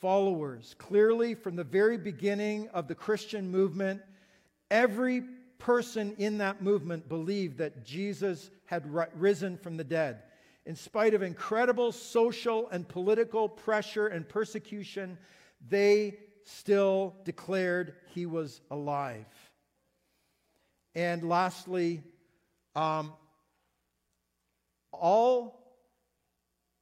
followers. 0.00 0.76
Clearly, 0.78 1.34
from 1.34 1.56
the 1.56 1.64
very 1.64 1.98
beginning 1.98 2.70
of 2.70 2.88
the 2.88 2.94
Christian 2.94 3.50
movement, 3.50 4.00
every 4.70 5.24
person 5.58 6.14
in 6.16 6.38
that 6.38 6.62
movement 6.62 7.06
believed 7.06 7.58
that 7.58 7.84
Jesus 7.84 8.50
had 8.64 8.90
risen 9.14 9.58
from 9.58 9.76
the 9.76 9.84
dead. 9.84 10.22
In 10.66 10.76
spite 10.76 11.14
of 11.14 11.22
incredible 11.22 11.90
social 11.92 12.68
and 12.68 12.86
political 12.86 13.48
pressure 13.48 14.06
and 14.06 14.28
persecution, 14.28 15.18
they 15.68 16.18
still 16.44 17.16
declared 17.24 17.94
he 18.14 18.26
was 18.26 18.60
alive. 18.70 19.26
And 20.94 21.28
lastly, 21.28 22.02
um, 22.74 23.12
all, 24.92 25.76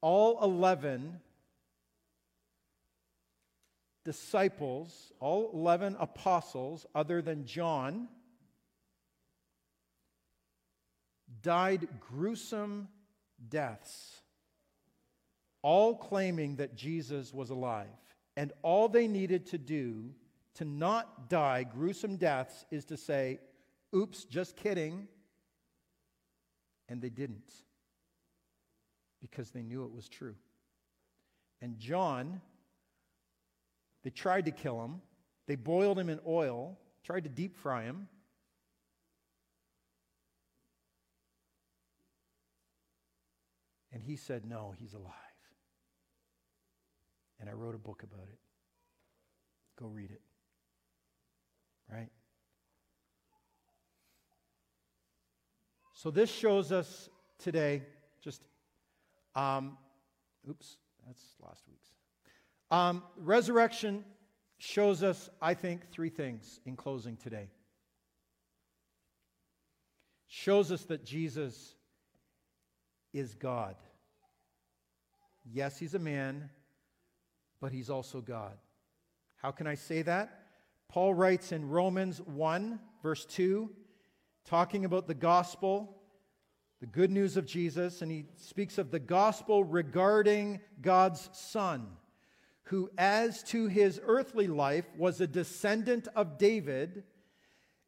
all 0.01 0.43
11 0.43 1.21
disciples, 4.05 5.13
all 5.21 5.51
11 5.53 5.97
apostles, 6.01 6.87
other 6.95 7.21
than 7.21 7.45
John, 7.45 8.09
died 11.43 11.87
gruesome 12.01 12.89
deaths, 13.49 14.21
all 15.63 15.95
claiming 15.95 16.57
that 16.57 16.75
Jesus 16.77 17.33
was 17.33 17.51
alive. 17.51 17.87
And 18.37 18.53
all 18.63 18.89
they 18.89 19.09
needed 19.09 19.47
to 19.47 19.59
do 19.59 20.11
to 20.55 20.65
not 20.65 21.29
die 21.29 21.65
gruesome 21.65 22.17
deaths 22.17 22.65
is 22.71 22.85
to 22.87 22.97
say, 22.97 23.41
oops, 23.95 24.25
just 24.25 24.57
kidding. 24.57 25.09
And 26.89 27.03
they 27.03 27.11
didn't 27.11 27.53
because 29.21 29.51
they 29.51 29.63
knew 29.63 29.85
it 29.85 29.93
was 29.93 30.09
true. 30.09 30.35
And 31.61 31.79
John, 31.79 32.41
they 34.05 34.11
tried 34.11 34.45
to 34.45 34.51
kill 34.53 34.83
him, 34.83 35.01
they 35.47 35.57
boiled 35.57 35.99
him 35.99 36.09
in 36.09 36.21
oil, 36.27 36.79
tried 37.03 37.25
to 37.25 37.31
deep 37.31 37.57
fry 37.57 37.83
him. 37.83 38.09
And 43.99 44.07
he 44.07 44.15
said, 44.15 44.47
No, 44.47 44.73
he's 44.79 44.95
alive 44.95 45.15
and 47.41 47.49
I 47.49 47.53
wrote 47.53 47.75
a 47.75 47.79
book 47.79 48.03
about 48.05 48.29
it. 48.29 48.39
Go 49.79 49.87
read 49.87 50.11
it. 50.11 50.21
Right? 51.93 52.11
So, 55.95 56.11
this 56.11 56.31
shows 56.31 56.71
us 56.71 57.09
today 57.39 57.83
just 58.23 58.43
um, 59.35 59.77
Oops, 60.49 60.77
that's 61.05 61.23
last 61.41 61.65
week's. 61.69 61.89
Um, 62.71 63.03
resurrection 63.17 64.05
shows 64.59 65.03
us, 65.03 65.29
I 65.43 65.55
think, 65.55 65.91
three 65.91 66.11
things 66.11 66.61
in 66.65 66.77
closing 66.77 67.17
today. 67.17 67.49
Shows 70.29 70.71
us 70.71 70.85
that 70.85 71.05
Jesus 71.05 71.75
is 73.13 73.35
God. 73.35 73.75
Yes, 75.51 75.79
he's 75.79 75.95
a 75.95 75.99
man, 75.99 76.51
but 77.61 77.73
he's 77.73 77.89
also 77.91 78.21
God. 78.21 78.57
How 79.37 79.51
can 79.51 79.67
I 79.67 79.77
say 79.77 80.03
that? 80.03 80.45
Paul 80.89 81.15
writes 81.15 81.53
in 81.53 81.69
Romans 81.69 82.21
1, 82.21 82.79
verse 83.03 83.25
2, 83.27 83.71
talking 84.45 84.85
about 84.85 85.07
the 85.07 85.15
gospel, 85.15 85.97
the 86.81 86.87
good 86.87 87.11
news 87.11 87.37
of 87.37 87.47
Jesus, 87.47 88.03
and 88.03 88.11
he 88.11 88.27
speaks 88.37 88.79
of 88.79 88.91
the 88.91 88.99
gospel 88.99 89.65
regarding 89.65 90.61
God's 90.81 91.29
Son, 91.33 91.87
who, 92.65 92.91
as 92.99 93.43
to 93.45 93.67
his 93.67 94.01
earthly 94.05 94.47
life, 94.47 94.87
was 94.97 95.21
a 95.21 95.27
descendant 95.27 96.09
of 96.15 96.39
David, 96.39 97.05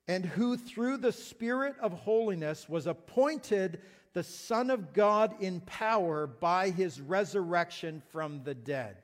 and 0.09 0.25
who, 0.25 0.57
through 0.57 0.99
the 0.99 1.13
Spirit 1.13 1.77
of 1.81 1.93
holiness, 1.93 2.69
was 2.69 2.87
appointed 2.87 3.81
the 4.13 4.23
Son 4.23 4.71
of 4.71 4.93
God 4.93 5.35
in 5.41 5.61
power 5.61 6.27
by 6.27 6.71
his 6.71 7.01
resurrection 7.01 8.03
from 8.11 8.43
the 8.43 8.55
dead. 8.55 8.97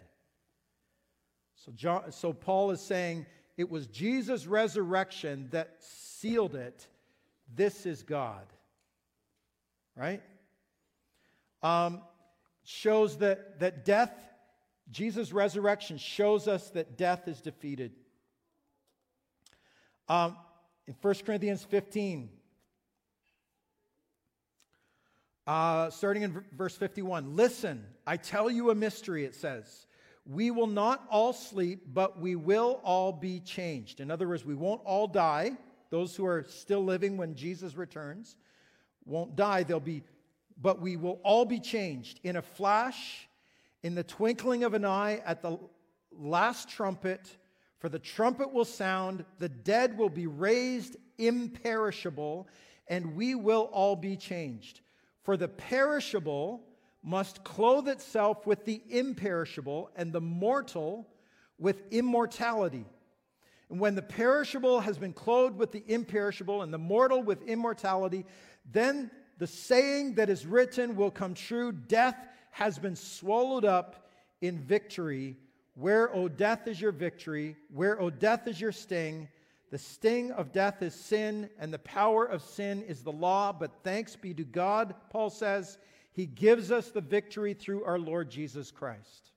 So, 1.65 1.73
John, 1.73 2.13
so 2.13 2.33
Paul 2.33 2.71
is 2.73 2.81
saying 2.81 3.27
it 3.57 3.71
was 3.71 3.87
Jesus' 3.87 4.47
resurrection 4.47 5.49
that 5.53 5.77
sealed 5.81 6.55
it. 6.55 6.87
This 7.55 7.87
is 7.87 8.03
God. 8.03 8.45
Right? 9.97 10.23
Um, 11.63 12.03
shows 12.65 13.19
that, 13.19 13.61
that 13.61 13.85
death, 13.85 14.13
Jesus' 14.91 15.33
resurrection 15.33 15.99
shows 15.99 16.49
us 16.49 16.71
that 16.71 16.99
death 16.99 17.29
is 17.29 17.41
defeated. 17.41 17.93
Um, 20.09 20.37
in 20.87 20.95
1 21.01 21.15
Corinthians 21.25 21.65
15, 21.65 22.29
uh, 25.47 25.91
starting 25.91 26.23
in 26.23 26.43
verse 26.53 26.77
51, 26.77 27.37
listen, 27.37 27.85
I 28.07 28.17
tell 28.17 28.51
you 28.51 28.71
a 28.71 28.75
mystery, 28.75 29.25
it 29.25 29.35
says. 29.35 29.87
We 30.25 30.51
will 30.51 30.67
not 30.67 31.07
all 31.09 31.33
sleep, 31.33 31.83
but 31.93 32.19
we 32.19 32.35
will 32.35 32.81
all 32.83 33.13
be 33.13 33.39
changed. 33.41 34.01
In 34.01 34.11
other 34.11 34.27
words, 34.27 34.45
we 34.45 34.57
won't 34.57 34.81
all 34.85 35.07
die. 35.07 35.53
Those 35.91 36.17
who 36.17 36.27
are 36.27 36.45
still 36.49 36.85
living 36.85 37.17
when 37.17 37.37
Jesus 37.37 37.77
returns 37.77 38.37
won't 39.05 39.37
die. 39.37 39.63
They'll 39.63 39.79
be, 39.79 40.03
but 40.61 40.81
we 40.81 40.97
will 40.97 41.21
all 41.23 41.45
be 41.45 41.61
changed 41.61 42.19
in 42.25 42.37
a 42.37 42.43
flash, 42.43 43.29
in 43.85 43.95
the 43.95 44.03
twinkling 44.03 44.65
of 44.65 44.75
an 44.75 44.85
eye, 44.85 45.23
at 45.25 45.43
the 45.43 45.59
last 46.11 46.69
trumpet. 46.69 47.37
For 47.79 47.89
the 47.89 48.01
trumpet 48.01 48.53
will 48.53 48.65
sound, 48.65 49.25
the 49.39 49.49
dead 49.49 49.97
will 49.97 50.09
be 50.09 50.27
raised 50.27 50.97
imperishable, 51.19 52.49
and 52.89 53.15
we 53.15 53.37
will 53.37 53.71
all 53.73 53.95
be 53.95 54.17
changed. 54.17 54.81
For 55.27 55.37
the 55.37 55.49
perishable 55.49 56.63
must 57.03 57.43
clothe 57.43 57.89
itself 57.89 58.47
with 58.47 58.65
the 58.65 58.81
imperishable, 58.89 59.91
and 59.97 60.13
the 60.13 60.21
mortal 60.21 61.09
with 61.59 61.83
immortality. 61.91 62.87
And 63.69 63.81
when 63.81 63.97
the 63.97 64.03
perishable 64.03 64.79
has 64.79 64.99
been 64.99 65.13
clothed 65.13 65.59
with 65.59 65.73
the 65.73 65.83
imperishable, 65.85 66.63
and 66.63 66.73
the 66.73 66.79
mortal 66.79 67.25
with 67.25 67.43
immortality, 67.43 68.25
then 68.71 69.11
the 69.39 69.49
saying 69.49 70.15
that 70.15 70.31
is 70.31 70.47
written 70.47 70.95
will 70.95 71.11
come 71.11 71.35
true 71.35 71.73
Death 71.73 72.17
has 72.53 72.79
been 72.79 72.95
swallowed 72.95 73.65
up 73.65 74.09
in 74.41 74.61
victory. 74.61 75.39
Where, 75.75 76.15
O 76.15 76.29
death, 76.29 76.69
is 76.69 76.81
your 76.81 76.93
victory? 76.93 77.57
Where, 77.75 78.01
O 78.01 78.11
death, 78.11 78.47
is 78.47 78.61
your 78.61 78.71
sting? 78.71 79.29
The 79.71 79.79
sting 79.79 80.31
of 80.31 80.53
death 80.53 80.81
is 80.83 80.95
sin, 80.95 81.51
and 81.59 81.73
the 81.73 81.79
power 81.79 82.25
of 82.25 82.43
sin 82.43 82.83
is 82.83 83.03
the 83.03 83.13
law. 83.13 83.53
But 83.53 83.83
thanks 83.83 84.15
be 84.15 84.33
to 84.35 84.45
God, 84.45 84.95
Paul 85.11 85.31
says, 85.31 85.79
he 86.13 86.25
gives 86.25 86.71
us 86.71 86.91
the 86.91 87.01
victory 87.01 87.53
through 87.53 87.85
our 87.85 87.99
Lord 87.99 88.31
Jesus 88.31 88.71
Christ. 88.71 89.33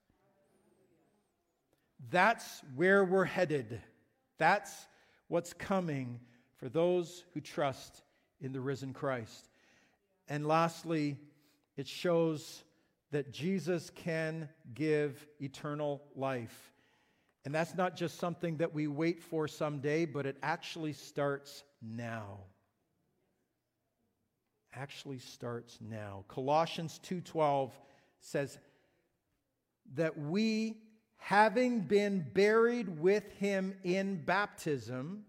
That's 2.10 2.62
where 2.76 3.04
we're 3.04 3.26
headed. 3.26 3.82
That's 4.38 4.88
what's 5.28 5.52
coming 5.52 6.20
for 6.58 6.70
those 6.70 7.26
who 7.34 7.42
trust 7.42 8.04
in 8.39 8.54
the 8.54 8.62
risen 8.62 8.94
Christ. 8.94 9.50
And 10.30 10.48
lastly, 10.48 11.18
it 11.76 11.88
shows 11.88 12.63
that 13.12 13.34
Jesus 13.34 13.89
can 13.89 14.48
give 14.74 15.28
eternal 15.42 16.02
life. 16.15 16.72
And 17.50 17.56
that's 17.56 17.74
not 17.74 17.96
just 17.96 18.20
something 18.20 18.58
that 18.58 18.76
we 18.76 18.86
wait 18.86 19.24
for 19.24 19.48
someday, 19.48 20.06
but 20.06 20.28
it 20.28 20.38
actually 20.44 20.94
starts 20.94 21.64
now 21.82 22.42
actually 24.76 25.18
starts 25.18 25.80
now. 25.82 26.24
Colossians 26.28 27.00
2:12 27.00 27.74
says 28.20 28.60
that 29.94 30.16
we 30.16 30.80
having 31.18 31.82
been 31.82 32.22
buried 32.22 33.00
with 33.00 33.32
him 33.34 33.76
in 33.84 34.24
baptism 34.24 35.26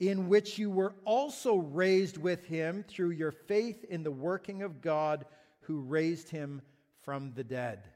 in 0.00 0.28
which 0.28 0.58
you 0.58 0.70
were 0.70 0.94
also 1.04 1.56
raised 1.56 2.16
with 2.16 2.46
him 2.46 2.82
through 2.84 3.10
your 3.10 3.32
faith 3.32 3.84
in 3.84 4.02
the 4.02 4.10
working 4.10 4.62
of 4.62 4.80
God 4.80 5.26
who 5.60 5.82
raised 5.82 6.30
him 6.30 6.62
from 7.02 7.34
the 7.34 7.44
dead. 7.44 7.86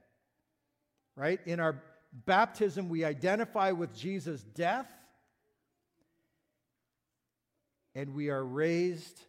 Right? 1.17 1.41
In 1.47 1.61
our 1.61 1.83
baptism 2.13 2.89
we 2.89 3.05
identify 3.05 3.71
with 3.73 3.95
Jesus' 3.95 4.43
death 4.43 4.91
and 7.95 8.15
we 8.15 8.31
are 8.31 8.45
raised 8.45 9.21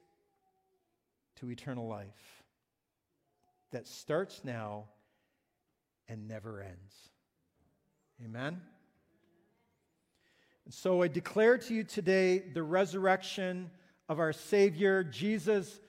to 1.37 1.49
eternal 1.49 1.87
life 1.87 2.43
that 3.71 3.87
starts 3.87 4.41
now 4.43 4.85
and 6.07 6.27
never 6.27 6.61
ends. 6.61 7.09
Amen? 8.23 8.61
And 10.65 10.73
so 10.73 11.01
I 11.01 11.07
declare 11.07 11.57
to 11.57 11.73
you 11.73 11.83
today 11.83 12.39
the 12.39 12.63
resurrection 12.63 13.71
of 14.07 14.19
our 14.19 14.33
Savior. 14.33 15.03
Jesus, 15.03 15.79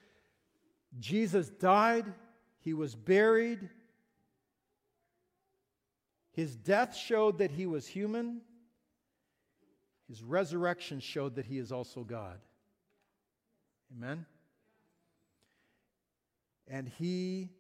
Jesus 0.99 1.49
died, 1.51 2.07
he 2.61 2.73
was 2.73 2.95
buried. 2.95 3.69
His 6.33 6.57
death 6.57 6.97
showed 6.97 7.39
that 7.39 7.51
he 7.51 7.67
was 7.67 7.87
human. 7.87 8.41
His 10.09 10.23
resurrection 10.23 11.01
showed 11.01 11.37
that 11.37 11.47
he 11.47 11.59
is 11.59 11.73
also 11.73 12.05
God. 12.05 12.39
Amen? 13.97 14.27
And 16.69 16.89
He, 16.99 17.51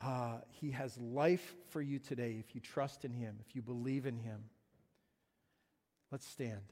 uh, 0.00 0.38
he 0.60 0.70
has 0.70 0.96
life 0.98 1.54
for 1.70 1.82
you 1.82 1.98
today 1.98 2.36
if 2.38 2.54
you 2.54 2.60
trust 2.60 3.04
in 3.04 3.12
Him, 3.12 3.36
if 3.46 3.54
you 3.54 3.62
believe 3.62 4.06
in 4.06 4.16
Him. 4.16 4.44
Let's 6.10 6.26
stand. 6.26 6.62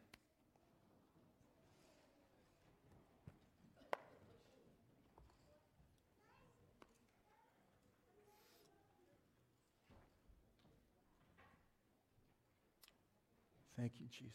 Thank 13.78 13.92
you, 14.00 14.06
Jesus. 14.10 14.34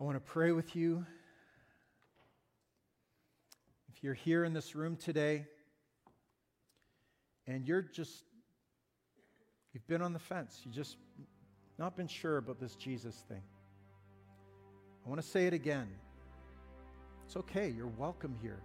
I 0.00 0.04
want 0.04 0.16
to 0.16 0.20
pray 0.20 0.52
with 0.52 0.76
you 0.76 1.06
If 4.02 4.06
you're 4.06 4.14
here 4.14 4.44
in 4.44 4.52
this 4.52 4.74
room 4.74 4.96
today 4.96 5.46
and 7.46 7.64
you're 7.64 7.82
just, 7.82 8.24
you've 9.72 9.86
been 9.86 10.02
on 10.02 10.12
the 10.12 10.18
fence, 10.18 10.60
you 10.64 10.72
just 10.72 10.96
not 11.78 11.96
been 11.96 12.08
sure 12.08 12.38
about 12.38 12.58
this 12.58 12.74
Jesus 12.74 13.14
thing, 13.28 13.42
I 15.06 15.08
want 15.08 15.22
to 15.22 15.26
say 15.28 15.46
it 15.46 15.52
again. 15.52 15.86
It's 17.26 17.36
okay, 17.36 17.68
you're 17.68 17.92
welcome 17.96 18.34
here. 18.42 18.58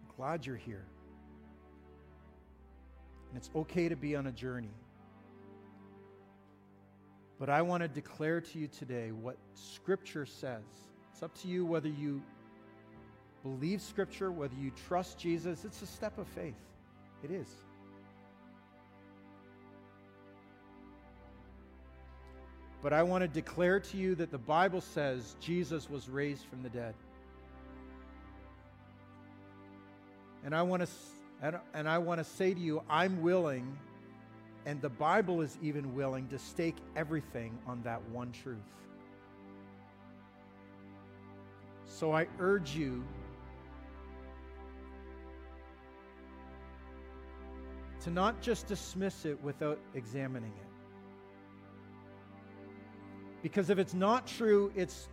I'm 0.00 0.14
glad 0.16 0.46
you're 0.46 0.54
here. 0.54 0.86
And 3.30 3.36
it's 3.36 3.50
okay 3.56 3.88
to 3.88 3.96
be 3.96 4.14
on 4.14 4.28
a 4.28 4.32
journey. 4.32 4.70
But 7.44 7.52
I 7.52 7.60
want 7.60 7.82
to 7.82 7.88
declare 7.88 8.40
to 8.40 8.58
you 8.58 8.68
today 8.68 9.12
what 9.12 9.36
Scripture 9.52 10.24
says. 10.24 10.62
It's 11.12 11.22
up 11.22 11.34
to 11.42 11.46
you 11.46 11.66
whether 11.66 11.90
you 11.90 12.22
believe 13.42 13.82
Scripture, 13.82 14.32
whether 14.32 14.54
you 14.54 14.72
trust 14.88 15.18
Jesus, 15.18 15.62
it's 15.66 15.82
a 15.82 15.86
step 15.86 16.16
of 16.16 16.26
faith. 16.28 16.56
It 17.22 17.30
is. 17.30 17.46
But 22.82 22.94
I 22.94 23.02
want 23.02 23.20
to 23.20 23.28
declare 23.28 23.78
to 23.78 23.96
you 23.98 24.14
that 24.14 24.30
the 24.30 24.38
Bible 24.38 24.80
says 24.80 25.36
Jesus 25.38 25.90
was 25.90 26.08
raised 26.08 26.46
from 26.46 26.62
the 26.62 26.70
dead. 26.70 26.94
And 30.46 30.54
I 30.54 30.62
want 30.62 30.82
to 30.82 31.60
and 31.74 31.86
I 31.90 31.98
want 31.98 32.20
to 32.20 32.24
say 32.24 32.54
to 32.54 32.60
you, 32.60 32.82
I'm 32.88 33.20
willing 33.20 33.76
and 34.66 34.80
the 34.80 34.88
Bible 34.88 35.40
is 35.40 35.58
even 35.62 35.94
willing 35.94 36.26
to 36.28 36.38
stake 36.38 36.76
everything 36.96 37.58
on 37.66 37.82
that 37.82 38.02
one 38.10 38.32
truth. 38.32 38.58
So 41.86 42.12
I 42.12 42.26
urge 42.38 42.74
you 42.74 43.04
to 48.00 48.10
not 48.10 48.40
just 48.40 48.66
dismiss 48.66 49.24
it 49.24 49.42
without 49.42 49.78
examining 49.94 50.50
it. 50.50 50.66
Because 53.42 53.68
if 53.70 53.78
it's 53.78 53.94
not 53.94 54.26
true, 54.26 54.72
it's, 54.74 55.08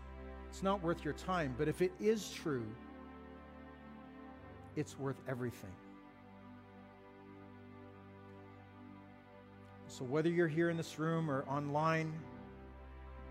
it's 0.50 0.64
not 0.64 0.82
worth 0.82 1.04
your 1.04 1.14
time. 1.14 1.54
But 1.58 1.68
if 1.68 1.82
it 1.82 1.92
is 2.00 2.32
true, 2.32 2.66
it's 4.76 4.98
worth 4.98 5.22
everything. 5.28 5.72
So, 9.92 10.06
whether 10.06 10.30
you're 10.30 10.48
here 10.48 10.70
in 10.70 10.78
this 10.78 10.98
room 10.98 11.30
or 11.30 11.44
online 11.50 12.14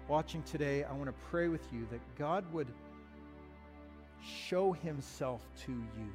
watching 0.08 0.42
today, 0.42 0.84
I 0.84 0.92
want 0.92 1.06
to 1.06 1.14
pray 1.30 1.48
with 1.48 1.66
you 1.72 1.86
that 1.90 2.00
God 2.18 2.44
would 2.52 2.66
show 4.22 4.72
himself 4.72 5.40
to 5.64 5.72
you 5.72 6.12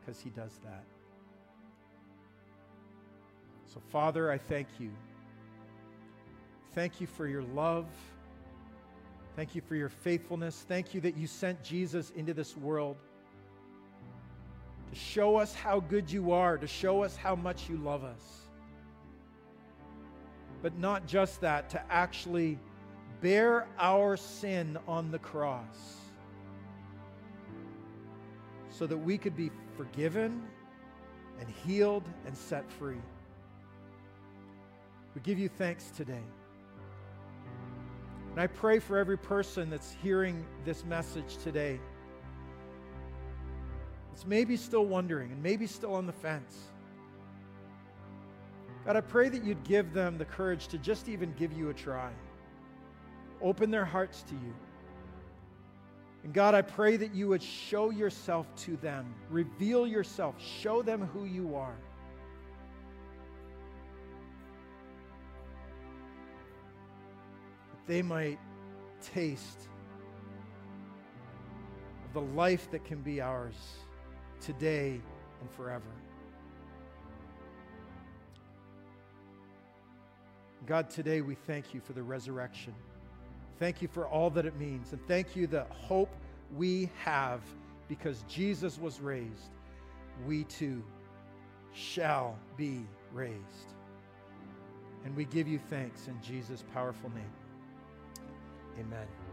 because 0.00 0.18
he 0.22 0.30
does 0.30 0.58
that. 0.64 0.84
So, 3.66 3.78
Father, 3.90 4.32
I 4.32 4.38
thank 4.38 4.68
you. 4.78 4.90
Thank 6.72 6.98
you 6.98 7.06
for 7.06 7.28
your 7.28 7.42
love. 7.42 7.84
Thank 9.36 9.54
you 9.54 9.60
for 9.60 9.74
your 9.74 9.90
faithfulness. 9.90 10.64
Thank 10.66 10.94
you 10.94 11.02
that 11.02 11.14
you 11.14 11.26
sent 11.26 11.62
Jesus 11.62 12.10
into 12.16 12.32
this 12.32 12.56
world 12.56 12.96
to 14.90 14.98
show 14.98 15.36
us 15.36 15.54
how 15.54 15.80
good 15.80 16.10
you 16.10 16.32
are, 16.32 16.56
to 16.56 16.66
show 16.66 17.02
us 17.02 17.16
how 17.16 17.36
much 17.36 17.68
you 17.68 17.76
love 17.76 18.02
us. 18.02 18.43
But 20.64 20.78
not 20.78 21.06
just 21.06 21.42
that, 21.42 21.68
to 21.70 21.82
actually 21.92 22.58
bear 23.20 23.66
our 23.78 24.16
sin 24.16 24.78
on 24.88 25.10
the 25.10 25.18
cross 25.18 25.98
so 28.70 28.86
that 28.86 28.96
we 28.96 29.18
could 29.18 29.36
be 29.36 29.50
forgiven 29.76 30.42
and 31.38 31.50
healed 31.66 32.04
and 32.24 32.34
set 32.34 32.64
free. 32.72 33.02
We 35.14 35.20
give 35.20 35.38
you 35.38 35.50
thanks 35.50 35.90
today. 35.94 36.24
And 38.30 38.40
I 38.40 38.46
pray 38.46 38.78
for 38.78 38.96
every 38.96 39.18
person 39.18 39.68
that's 39.68 39.94
hearing 40.02 40.46
this 40.64 40.82
message 40.86 41.36
today. 41.44 41.78
It's 44.14 44.24
maybe 44.24 44.56
still 44.56 44.86
wondering 44.86 45.30
and 45.30 45.42
maybe 45.42 45.66
still 45.66 45.94
on 45.94 46.06
the 46.06 46.12
fence. 46.14 46.56
God, 48.84 48.96
I 48.96 49.00
pray 49.00 49.30
that 49.30 49.42
you'd 49.42 49.64
give 49.64 49.94
them 49.94 50.18
the 50.18 50.26
courage 50.26 50.68
to 50.68 50.78
just 50.78 51.08
even 51.08 51.32
give 51.38 51.52
you 51.52 51.70
a 51.70 51.74
try. 51.74 52.10
Open 53.40 53.70
their 53.70 53.84
hearts 53.84 54.22
to 54.24 54.34
you. 54.34 54.54
And 56.22 56.32
God, 56.32 56.54
I 56.54 56.62
pray 56.62 56.96
that 56.98 57.14
you 57.14 57.28
would 57.28 57.42
show 57.42 57.90
yourself 57.90 58.46
to 58.64 58.76
them, 58.76 59.14
reveal 59.30 59.86
yourself, 59.86 60.34
show 60.40 60.82
them 60.82 61.08
who 61.12 61.24
you 61.24 61.54
are. 61.54 61.76
That 67.70 67.86
they 67.86 68.02
might 68.02 68.38
taste 69.02 69.68
of 72.06 72.14
the 72.14 72.34
life 72.34 72.70
that 72.70 72.84
can 72.84 73.00
be 73.00 73.20
ours 73.20 73.56
today 74.40 75.00
and 75.40 75.50
forever. 75.50 75.84
God, 80.66 80.88
today 80.88 81.20
we 81.20 81.34
thank 81.34 81.74
you 81.74 81.80
for 81.80 81.92
the 81.92 82.02
resurrection. 82.02 82.74
Thank 83.58 83.82
you 83.82 83.88
for 83.88 84.06
all 84.06 84.30
that 84.30 84.46
it 84.46 84.56
means. 84.58 84.92
And 84.92 85.06
thank 85.06 85.36
you 85.36 85.46
the 85.46 85.64
hope 85.70 86.10
we 86.56 86.90
have 87.02 87.40
because 87.88 88.24
Jesus 88.28 88.78
was 88.78 89.00
raised. 89.00 89.50
We 90.26 90.44
too 90.44 90.82
shall 91.72 92.38
be 92.56 92.80
raised. 93.12 93.74
And 95.04 95.14
we 95.14 95.26
give 95.26 95.46
you 95.46 95.58
thanks 95.70 96.08
in 96.08 96.18
Jesus' 96.22 96.64
powerful 96.72 97.10
name. 97.10 97.24
Amen. 98.80 99.23